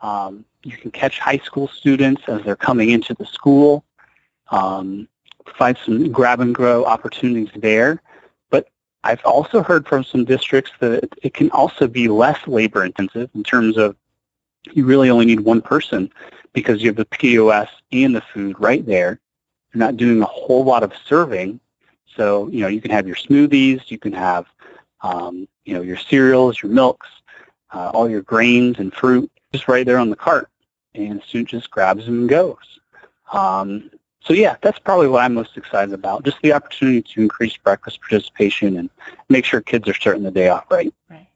Um, 0.02 0.46
you 0.64 0.78
can 0.78 0.92
catch 0.92 1.20
high 1.20 1.40
school 1.40 1.68
students 1.68 2.22
as 2.28 2.42
they're 2.44 2.56
coming 2.56 2.92
into 2.92 3.14
the 3.14 3.26
school. 3.26 3.84
Um, 4.52 5.08
provide 5.46 5.78
some 5.84 6.12
grab 6.12 6.40
and 6.40 6.54
go 6.54 6.86
opportunities 6.86 7.50
there. 7.56 8.02
But 8.50 8.70
I've 9.04 9.24
also 9.26 9.62
heard 9.64 9.88
from 9.88 10.04
some 10.04 10.26
districts 10.26 10.72
that 10.80 11.10
it 11.22 11.34
can 11.34 11.50
also 11.52 11.88
be 11.88 12.08
less 12.08 12.40
labor 12.48 12.86
intensive 12.86 13.30
in 13.34 13.44
terms 13.44 13.78
of 13.78 13.96
you 14.74 14.86
really 14.86 15.10
only 15.10 15.26
need 15.26 15.42
one 15.42 15.62
person 15.62 16.12
because 16.54 16.82
you 16.82 16.90
have 16.90 16.96
the 16.96 17.06
POS 17.06 17.70
and 17.92 18.16
the 18.16 18.22
food 18.22 18.56
right 18.60 18.86
there. 18.86 19.20
You're 19.74 19.80
not 19.80 19.98
doing 19.98 20.22
a 20.22 20.26
whole 20.26 20.64
lot 20.64 20.84
of 20.84 20.94
serving. 21.06 21.60
So, 22.16 22.48
you 22.50 22.62
know, 22.62 22.68
you 22.68 22.82
can 22.82 22.92
have 22.92 23.08
your 23.08 23.16
smoothies, 23.16 23.90
you 23.92 23.98
can 23.98 24.14
have, 24.14 24.46
um, 25.02 25.48
you 25.66 25.74
know, 25.74 25.82
your 25.82 25.98
cereals, 25.98 26.62
your 26.62 26.72
milks, 26.72 27.08
uh, 27.72 27.92
all 27.94 28.10
your 28.10 28.22
grains 28.22 28.80
and 28.80 28.94
fruit 28.94 29.32
just 29.52 29.68
right 29.68 29.86
there 29.86 29.98
on 29.98 30.10
the 30.10 30.16
cart. 30.16 30.50
And 30.94 31.20
the 31.20 31.26
student 31.26 31.50
just 31.50 31.72
grabs 31.72 32.06
them 32.06 32.22
and 32.22 32.30
goes. 32.30 32.80
Um, 33.34 33.92
so, 34.22 34.34
yeah, 34.34 34.56
that's 34.62 34.80
probably 34.80 35.08
what 35.08 35.24
I'm 35.24 35.34
most 35.34 35.58
excited 35.58 35.94
about, 35.94 36.24
just 36.24 36.42
the 36.42 36.54
opportunity 36.54 37.02
to 37.02 37.22
increase 37.22 37.58
breakfast 37.58 38.00
participation 38.02 38.78
and 38.78 38.90
make 39.30 39.46
sure 39.46 39.62
kids 39.62 39.88
are 39.88 39.94
starting 39.94 40.24
the 40.24 40.32
day 40.32 40.50
off 40.50 40.66
right. 40.72 40.94
Right. 41.10 41.28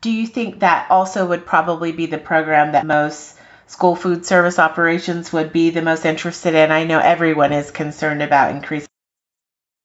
Do 0.00 0.10
you 0.10 0.26
think 0.26 0.60
that 0.60 0.90
also 0.90 1.26
would 1.26 1.46
probably 1.46 1.92
be 1.92 2.06
the 2.06 2.18
program 2.18 2.72
that 2.72 2.84
most 2.84 3.38
school 3.66 3.96
food 3.96 4.26
service 4.26 4.58
operations 4.58 5.32
would 5.32 5.52
be 5.52 5.70
the 5.70 5.82
most 5.82 6.04
interested 6.04 6.54
in? 6.54 6.70
I 6.70 6.84
know 6.84 6.98
everyone 6.98 7.52
is 7.52 7.70
concerned 7.70 8.22
about 8.22 8.54
increasing 8.54 8.88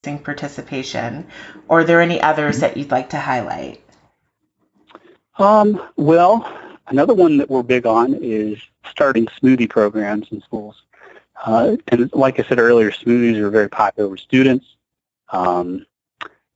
participation. 0.03 1.27
Or 1.67 1.79
are 1.79 1.83
there 1.83 2.01
any 2.01 2.21
others 2.21 2.59
that 2.59 2.77
you'd 2.77 2.91
like 2.91 3.11
to 3.11 3.19
highlight? 3.19 3.83
Um, 5.37 5.81
well, 5.95 6.51
another 6.87 7.13
one 7.13 7.37
that 7.37 7.49
we're 7.49 7.63
big 7.63 7.85
on 7.85 8.15
is 8.15 8.57
starting 8.85 9.27
smoothie 9.27 9.69
programs 9.69 10.27
in 10.31 10.41
schools. 10.41 10.83
Uh, 11.43 11.77
and 11.87 12.11
like 12.13 12.39
I 12.39 12.43
said 12.43 12.59
earlier, 12.59 12.91
smoothies 12.91 13.37
are 13.37 13.49
very 13.49 13.69
popular 13.69 14.09
with 14.09 14.19
students. 14.19 14.65
Um, 15.29 15.85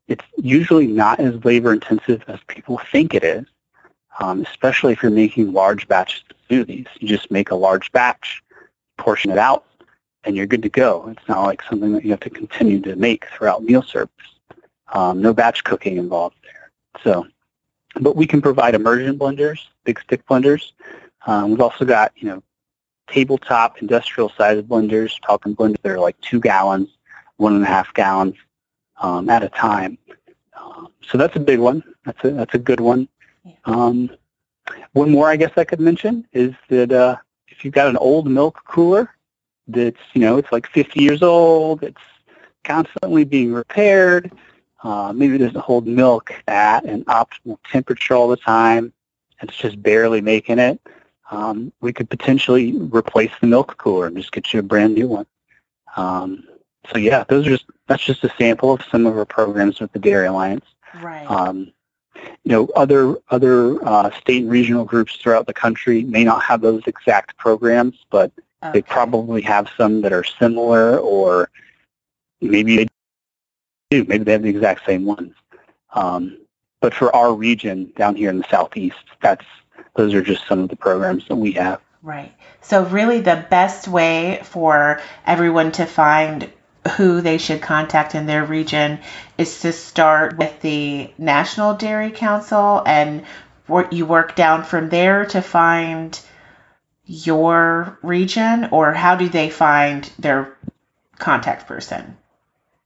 it's 0.07 0.25
usually 0.37 0.87
not 0.87 1.19
as 1.19 1.43
labor 1.43 1.73
intensive 1.73 2.23
as 2.27 2.39
people 2.47 2.79
think 2.91 3.15
it 3.15 3.23
is, 3.23 3.45
um, 4.19 4.41
especially 4.41 4.93
if 4.93 5.01
you're 5.01 5.11
making 5.11 5.53
large 5.53 5.87
batches 5.87 6.23
of 6.29 6.35
smoothies. 6.47 6.87
You 6.99 7.07
just 7.07 7.31
make 7.31 7.49
a 7.49 7.55
large 7.55 7.91
batch, 7.91 8.43
portion 8.97 9.31
it 9.31 9.39
out, 9.39 9.65
and 10.25 10.35
you're 10.35 10.45
good 10.45 10.63
to 10.63 10.69
go. 10.69 11.07
It's 11.09 11.27
not 11.27 11.43
like 11.43 11.61
something 11.69 11.93
that 11.93 12.03
you 12.03 12.11
have 12.11 12.19
to 12.21 12.29
continue 12.29 12.81
to 12.81 12.95
make 12.95 13.25
throughout 13.29 13.63
meal 13.63 13.81
service. 13.81 14.09
Um, 14.93 15.21
no 15.21 15.33
batch 15.33 15.63
cooking 15.63 15.97
involved 15.97 16.37
there. 16.43 16.71
So 17.03 17.27
but 17.99 18.15
we 18.15 18.27
can 18.27 18.41
provide 18.41 18.75
immersion 18.75 19.17
blenders, 19.17 19.59
big 19.83 19.99
stick 20.01 20.25
blenders. 20.27 20.71
Um, 21.25 21.51
we've 21.51 21.61
also 21.61 21.85
got, 21.85 22.11
you 22.15 22.27
know, 22.27 22.43
tabletop 23.07 23.81
industrial 23.81 24.29
sized 24.29 24.67
blenders, 24.67 25.13
talking 25.25 25.55
blenders 25.55 25.81
that 25.81 25.91
are 25.91 25.99
like 25.99 26.19
two 26.21 26.39
gallons, 26.39 26.89
one 27.37 27.55
and 27.55 27.63
a 27.63 27.67
half 27.67 27.93
gallons 27.93 28.35
um, 29.01 29.29
at 29.29 29.43
a 29.43 29.49
time. 29.49 29.97
Um, 30.59 30.89
so 31.01 31.17
that's 31.17 31.35
a 31.35 31.39
big 31.39 31.59
one. 31.59 31.83
That's 32.05 32.23
a 32.23 32.31
that's 32.31 32.53
a 32.53 32.59
good 32.59 32.79
one. 32.79 33.07
Um, 33.65 34.09
one 34.93 35.11
more, 35.11 35.29
I 35.29 35.35
guess 35.35 35.51
I 35.57 35.63
could 35.63 35.79
mention 35.79 36.27
is 36.33 36.53
that 36.69 36.91
uh, 36.91 37.17
if 37.47 37.63
you've 37.63 37.73
got 37.73 37.87
an 37.87 37.97
old 37.97 38.27
milk 38.27 38.61
cooler 38.65 39.14
that's 39.67 39.99
you 40.13 40.21
know 40.21 40.37
it's 40.37 40.51
like 40.51 40.67
50 40.67 41.01
years 41.01 41.21
old, 41.21 41.83
it's 41.83 42.01
constantly 42.63 43.23
being 43.23 43.53
repaired. 43.53 44.31
Uh, 44.83 45.11
maybe 45.13 45.35
it 45.35 45.39
doesn't 45.39 45.61
hold 45.61 45.87
milk 45.87 46.31
at 46.47 46.85
an 46.85 47.03
optimal 47.05 47.57
temperature 47.71 48.13
all 48.13 48.27
the 48.27 48.37
time. 48.37 48.93
it's 49.41 49.57
just 49.57 49.81
barely 49.81 50.21
making 50.21 50.59
it, 50.59 50.79
um, 51.31 51.71
we 51.81 51.91
could 51.91 52.09
potentially 52.09 52.73
replace 52.73 53.31
the 53.41 53.47
milk 53.47 53.77
cooler 53.77 54.07
and 54.07 54.17
just 54.17 54.31
get 54.31 54.53
you 54.53 54.59
a 54.59 54.63
brand 54.63 54.93
new 54.93 55.07
one. 55.07 55.25
Um, 55.95 56.43
so 56.91 56.97
yeah, 56.99 57.23
those 57.27 57.47
are 57.47 57.51
just 57.51 57.65
that's 57.87 58.03
just 58.03 58.23
a 58.23 58.33
sample 58.37 58.73
of 58.73 58.81
some 58.91 59.05
of 59.05 59.17
our 59.17 59.25
programs 59.25 59.79
with 59.79 59.91
the 59.91 59.99
Dairy 59.99 60.27
Alliance. 60.27 60.65
Right. 61.01 61.25
Um, 61.29 61.71
you 62.43 62.51
know, 62.51 62.67
other 62.75 63.15
other 63.29 63.83
uh, 63.87 64.11
state 64.19 64.43
and 64.43 64.51
regional 64.51 64.85
groups 64.85 65.15
throughout 65.15 65.47
the 65.47 65.53
country 65.53 66.03
may 66.03 66.23
not 66.23 66.43
have 66.43 66.61
those 66.61 66.83
exact 66.85 67.37
programs, 67.37 68.05
but 68.09 68.31
okay. 68.63 68.73
they 68.73 68.81
probably 68.81 69.41
have 69.41 69.69
some 69.77 70.01
that 70.01 70.13
are 70.13 70.23
similar, 70.23 70.97
or 70.99 71.49
maybe 72.41 72.77
they 72.77 72.87
do. 73.91 74.03
Maybe 74.05 74.23
they 74.23 74.31
have 74.33 74.43
the 74.43 74.49
exact 74.49 74.85
same 74.85 75.05
ones. 75.05 75.33
Um, 75.93 76.37
but 76.81 76.93
for 76.93 77.15
our 77.15 77.33
region 77.33 77.93
down 77.95 78.15
here 78.15 78.29
in 78.29 78.37
the 78.37 78.47
southeast, 78.49 78.97
that's 79.21 79.45
those 79.95 80.13
are 80.13 80.21
just 80.21 80.47
some 80.47 80.59
of 80.59 80.69
the 80.69 80.75
programs 80.75 81.27
that 81.27 81.35
we 81.35 81.53
have. 81.53 81.81
Right. 82.01 82.33
So 82.61 82.83
really, 82.85 83.21
the 83.21 83.45
best 83.49 83.87
way 83.87 84.41
for 84.43 85.01
everyone 85.25 85.71
to 85.73 85.85
find 85.85 86.51
who 86.97 87.21
they 87.21 87.39
should 87.39 87.61
contact 87.61 88.13
in 88.13 88.27
their 88.27 88.45
region 88.45 88.99
is 89.37 89.61
to 89.61 89.73
start 89.73 90.37
with 90.37 90.61
the 90.61 91.11
National 91.17 91.73
Dairy 91.73 92.11
Council 92.11 92.83
and 92.85 93.25
you 93.91 94.05
work 94.05 94.35
down 94.35 94.63
from 94.63 94.89
there 94.89 95.25
to 95.25 95.41
find 95.41 96.19
your 97.05 97.97
region 98.01 98.69
or 98.71 98.93
how 98.93 99.15
do 99.15 99.29
they 99.29 99.49
find 99.49 100.11
their 100.17 100.57
contact 101.17 101.67
person? 101.67 102.17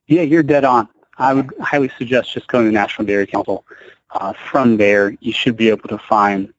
Yeah, 0.07 0.23
you're 0.23 0.43
dead 0.43 0.65
on. 0.65 0.89
I 1.17 1.33
would 1.33 1.53
highly 1.59 1.91
suggest 1.97 2.33
just 2.33 2.47
going 2.47 2.65
to 2.65 2.69
the 2.69 2.73
National 2.73 3.05
Dairy 3.05 3.27
Council. 3.27 3.65
Uh, 4.09 4.33
from 4.33 4.77
there, 4.77 5.15
you 5.19 5.31
should 5.31 5.55
be 5.55 5.69
able 5.69 5.89
to 5.89 5.97
find 5.97 6.53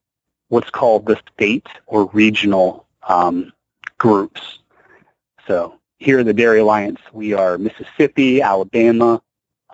what's 0.48 0.70
called 0.70 1.06
the 1.06 1.20
state 1.34 1.66
or 1.86 2.06
regional 2.12 2.86
um, 3.08 3.52
groups. 3.98 4.40
So 5.46 5.78
here 5.98 6.20
at 6.20 6.26
the 6.26 6.34
Dairy 6.34 6.60
Alliance, 6.60 7.00
we 7.12 7.32
are 7.32 7.58
Mississippi, 7.58 8.42
Alabama, 8.42 9.22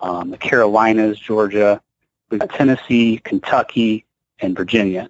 um, 0.01 0.31
the 0.31 0.37
Carolinas, 0.37 1.19
Georgia, 1.19 1.81
we've 2.29 2.39
got 2.39 2.49
Tennessee, 2.51 3.19
Kentucky, 3.23 4.05
and 4.39 4.55
Virginia. 4.55 5.09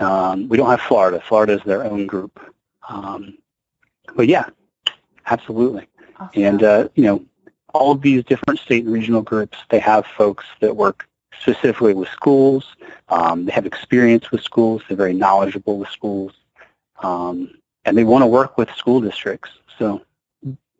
Um, 0.00 0.48
we 0.48 0.56
don't 0.56 0.68
have 0.70 0.80
Florida. 0.80 1.20
Florida 1.20 1.54
is 1.54 1.62
their 1.64 1.84
own 1.84 2.06
group. 2.06 2.38
Um, 2.88 3.38
but 4.14 4.28
yeah, 4.28 4.48
absolutely. 5.26 5.86
Awesome. 6.18 6.42
And, 6.42 6.62
uh, 6.62 6.88
you 6.94 7.04
know, 7.04 7.24
all 7.74 7.92
of 7.92 8.00
these 8.00 8.24
different 8.24 8.60
state 8.60 8.84
and 8.84 8.92
regional 8.92 9.22
groups, 9.22 9.58
they 9.70 9.78
have 9.78 10.06
folks 10.06 10.44
that 10.60 10.76
work 10.76 11.08
specifically 11.40 11.94
with 11.94 12.08
schools. 12.08 12.76
Um, 13.08 13.44
they 13.44 13.52
have 13.52 13.66
experience 13.66 14.30
with 14.30 14.42
schools. 14.42 14.82
They're 14.88 14.96
very 14.96 15.12
knowledgeable 15.14 15.78
with 15.78 15.90
schools. 15.90 16.32
Um, 17.02 17.50
and 17.84 17.96
they 17.96 18.04
want 18.04 18.22
to 18.22 18.26
work 18.26 18.56
with 18.56 18.70
school 18.72 19.00
districts. 19.00 19.50
So 19.78 20.02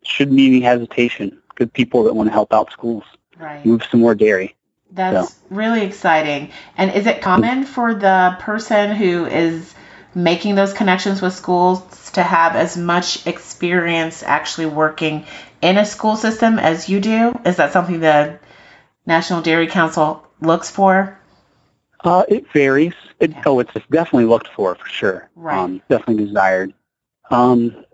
shouldn't 0.03 0.37
be 0.37 0.47
any 0.47 0.61
hesitation. 0.61 1.39
Good 1.55 1.73
people 1.73 2.03
that 2.05 2.15
want 2.15 2.29
to 2.29 2.33
help 2.33 2.53
out 2.53 2.73
schools. 2.73 3.05
right. 3.39 3.65
Move 3.65 3.83
some 3.91 4.01
more 4.01 4.15
dairy. 4.15 4.55
That's 4.91 5.35
really 5.51 5.83
exciting. 5.83 6.53
And 6.77 6.93
is 6.93 7.07
it 7.07 7.21
common 7.21 7.65
for 7.65 7.95
the 7.95 8.37
person 8.41 8.95
who 8.95 9.27
is 9.27 9.75
making 10.15 10.55
those 10.55 10.73
connections 10.73 11.21
with 11.21 11.35
schools 11.35 12.11
to 12.13 12.23
have 12.23 12.57
as 12.57 12.77
much 12.77 13.27
experience 13.27 14.23
actually 14.23 14.67
working 14.67 15.27
in 15.61 15.77
a 15.77 15.85
school 15.85 16.17
system 16.17 16.59
as 16.59 16.89
you 16.89 17.01
do? 17.01 17.39
Is 17.45 17.57
that 17.57 17.73
something 17.73 18.01
the 18.01 18.39
National 19.05 19.43
Dairy 19.43 19.67
Council 19.67 20.27
looks 20.41 20.71
for? 20.71 21.19
Uh, 22.01 22.25
it 22.29 22.51
varies. 22.53 22.95
It, 23.21 23.33
Yeah. 23.33 23.43
Oh, 23.47 23.59
it's 23.59 23.73
definitely 23.91 24.27
looked 24.27 24.49
for 24.49 24.75
for 24.75 24.89
sure. 24.89 25.29
Right. 25.35 25.59
Um, 25.59 25.83
definitely 25.89 26.25
desired. 26.27 26.75
Um, 27.31 27.85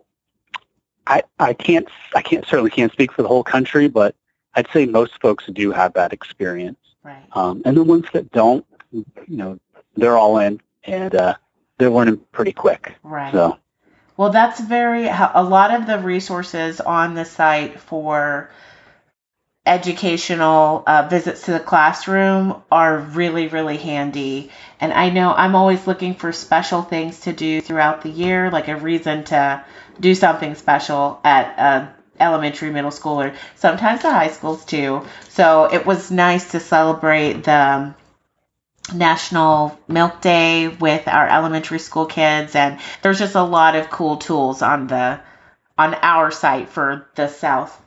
I 1.07 1.23
I 1.39 1.55
can't 1.55 1.89
I 2.15 2.23
can't 2.23 2.47
certainly 2.47 2.71
can't 2.71 2.93
speak 2.93 3.13
for 3.13 3.23
the 3.23 3.29
whole 3.29 3.45
country, 3.45 3.89
but 3.89 4.15
I'd 4.55 4.69
say 4.73 4.87
most 4.87 5.21
folks 5.21 5.47
do 5.53 5.73
have 5.73 5.95
that 5.95 6.13
experience. 6.13 6.79
Right. 7.03 7.27
Um, 7.33 7.63
and 7.65 7.77
the 7.77 7.83
ones 7.83 8.07
that 8.13 8.31
don't, 8.31 8.65
you 8.93 9.05
know, 9.29 9.59
they're 9.97 10.17
all 10.17 10.39
in 10.39 10.61
and 10.85 11.15
uh, 11.15 11.35
they're 11.79 11.91
learning 11.91 12.21
pretty 12.33 12.53
quick. 12.53 12.95
Right. 13.03 13.33
So 13.33 13.59
Well, 14.17 14.31
that's 14.31 14.61
very, 14.61 15.07
a 15.09 15.43
lot 15.43 15.75
of 15.75 15.87
the 15.87 15.99
resources 15.99 16.81
on 16.81 17.15
the 17.15 17.25
site 17.25 17.81
for 17.81 18.51
educational 19.65 20.83
uh, 20.87 21.07
visits 21.09 21.43
to 21.43 21.53
the 21.53 21.61
classroom 21.61 22.63
are 22.71 22.99
really, 22.99 23.47
really 23.49 23.77
handy. 23.77 24.51
And 24.81 24.93
I 24.93 25.11
know 25.11 25.33
I'm 25.33 25.55
always 25.55 25.87
looking 25.87 26.15
for 26.15 26.33
special 26.33 26.83
things 26.83 27.21
to 27.21 27.33
do 27.33 27.61
throughout 27.61 28.03
the 28.03 28.11
year, 28.11 28.51
like 28.51 28.69
a 28.69 28.77
reason 28.77 29.25
to 29.25 29.65
do 30.01 30.15
something 30.15 30.57
special 30.57 31.21
at 31.23 31.59
uh, 31.59 31.89
elementary, 32.23 32.71
middle 32.71 32.91
school, 32.91 33.21
or 33.21 33.35
sometimes 33.57 34.03
the 34.03 34.11
high 34.11 34.29
schools 34.29 34.65
too. 34.65 35.03
So 35.31 35.65
it 35.65 35.85
was 35.85 36.11
nice 36.11 36.53
to 36.53 36.61
celebrate 36.61 37.45
the 37.45 37.53
um, 37.53 37.95
National 38.95 39.79
Milk 39.89 40.21
Day 40.21 40.69
with 40.69 41.09
our 41.09 41.29
elementary 41.29 41.79
school 41.79 42.07
kids, 42.07 42.55
and 42.55 42.79
there's 43.03 43.19
just 43.19 43.35
a 43.35 43.43
lot 43.43 43.77
of 43.77 43.91
cool 43.91 44.17
tools 44.17 44.63
on 44.63 44.87
the 44.87 45.21
on 45.79 45.95
our 45.95 46.31
site 46.31 46.69
for 46.69 47.09
the 47.15 47.29
south 47.29 47.81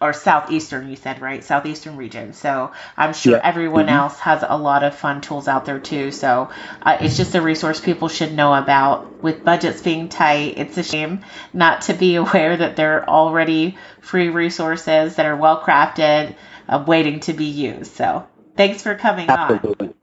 or 0.00 0.12
southeastern. 0.12 0.88
You 0.88 0.96
said 0.96 1.20
right, 1.20 1.42
southeastern 1.44 1.96
region. 1.96 2.32
So 2.32 2.72
I'm 2.96 3.12
sure 3.14 3.34
Yeah. 3.34 3.42
everyone 3.42 3.86
Mhm. 3.86 3.92
else 3.94 4.18
has 4.20 4.44
a 4.46 4.56
lot 4.58 4.84
of 4.84 4.94
fun 4.94 5.20
tools 5.20 5.48
out 5.48 5.64
there 5.64 5.78
too. 5.80 6.10
So 6.12 6.50
uh, 6.82 6.98
it's 7.00 7.16
just 7.16 7.34
a 7.34 7.40
resource 7.42 7.80
people 7.80 8.08
should 8.08 8.34
know 8.34 8.54
about. 8.54 9.22
With 9.22 9.44
budgets 9.44 9.82
being 9.82 10.08
tight, 10.08 10.58
it's 10.58 10.78
a 10.78 10.82
shame 10.82 11.24
not 11.52 11.82
to 11.82 11.94
be 11.94 12.16
aware 12.24 12.56
that 12.56 12.76
there 12.76 13.02
are 13.02 13.08
already 13.08 13.76
free 14.00 14.28
resources 14.28 15.16
that 15.16 15.26
are 15.26 15.36
well 15.36 15.60
crafted, 15.62 16.34
uh, 16.68 16.84
waiting 16.86 17.20
to 17.20 17.32
be 17.32 17.46
used. 17.46 17.92
So 17.94 18.26
thanks 18.56 18.82
for 18.82 18.94
coming 18.94 19.32
on. 19.32 19.60
absolutely. 19.60 19.94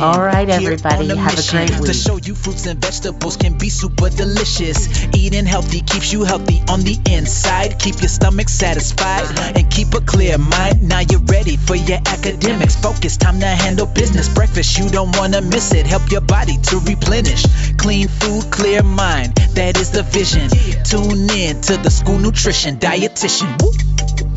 All 0.00 0.18
right, 0.20 0.48
everybody, 0.48 1.14
have 1.14 1.36
a 1.48 1.50
great 1.50 1.86
To 1.86 1.92
show 1.94 2.16
you 2.16 2.34
fruits 2.34 2.66
and 2.66 2.80
vegetables 2.80 3.36
can 3.36 3.56
be 3.56 3.68
super 3.68 4.10
delicious. 4.10 4.88
Eating 5.14 5.46
healthy 5.46 5.80
keeps 5.80 6.12
you 6.12 6.24
healthy 6.24 6.62
on 6.68 6.80
the 6.80 6.98
inside. 7.10 7.78
Keep 7.78 8.00
your 8.00 8.08
stomach 8.08 8.48
satisfied 8.48 9.26
and 9.56 9.70
keep 9.70 9.94
a 9.94 10.00
clear 10.00 10.38
mind. 10.38 10.82
Now 10.88 11.00
you're 11.00 11.26
ready 11.26 11.56
for 11.56 11.76
your 11.76 11.98
academics. 12.06 12.76
Focus, 12.76 13.16
time 13.16 13.40
to 13.40 13.46
handle 13.46 13.86
business. 13.86 14.28
Breakfast, 14.28 14.78
you 14.78 14.88
don't 14.88 15.16
wanna 15.16 15.40
miss 15.40 15.72
it. 15.72 15.86
Help 15.86 16.10
your 16.10 16.20
body 16.20 16.58
to 16.58 16.78
replenish. 16.80 17.46
Clean 17.76 18.08
food, 18.08 18.50
clear 18.50 18.82
mind. 18.82 19.34
That 19.54 19.76
is 19.76 19.90
the 19.90 20.02
vision. 20.02 20.48
Tune 20.84 21.30
in 21.30 21.60
to 21.62 21.76
the 21.76 21.90
School 21.90 22.18
Nutrition 22.18 22.78
Dietitian. 22.78 23.62
Woo. 23.62 24.29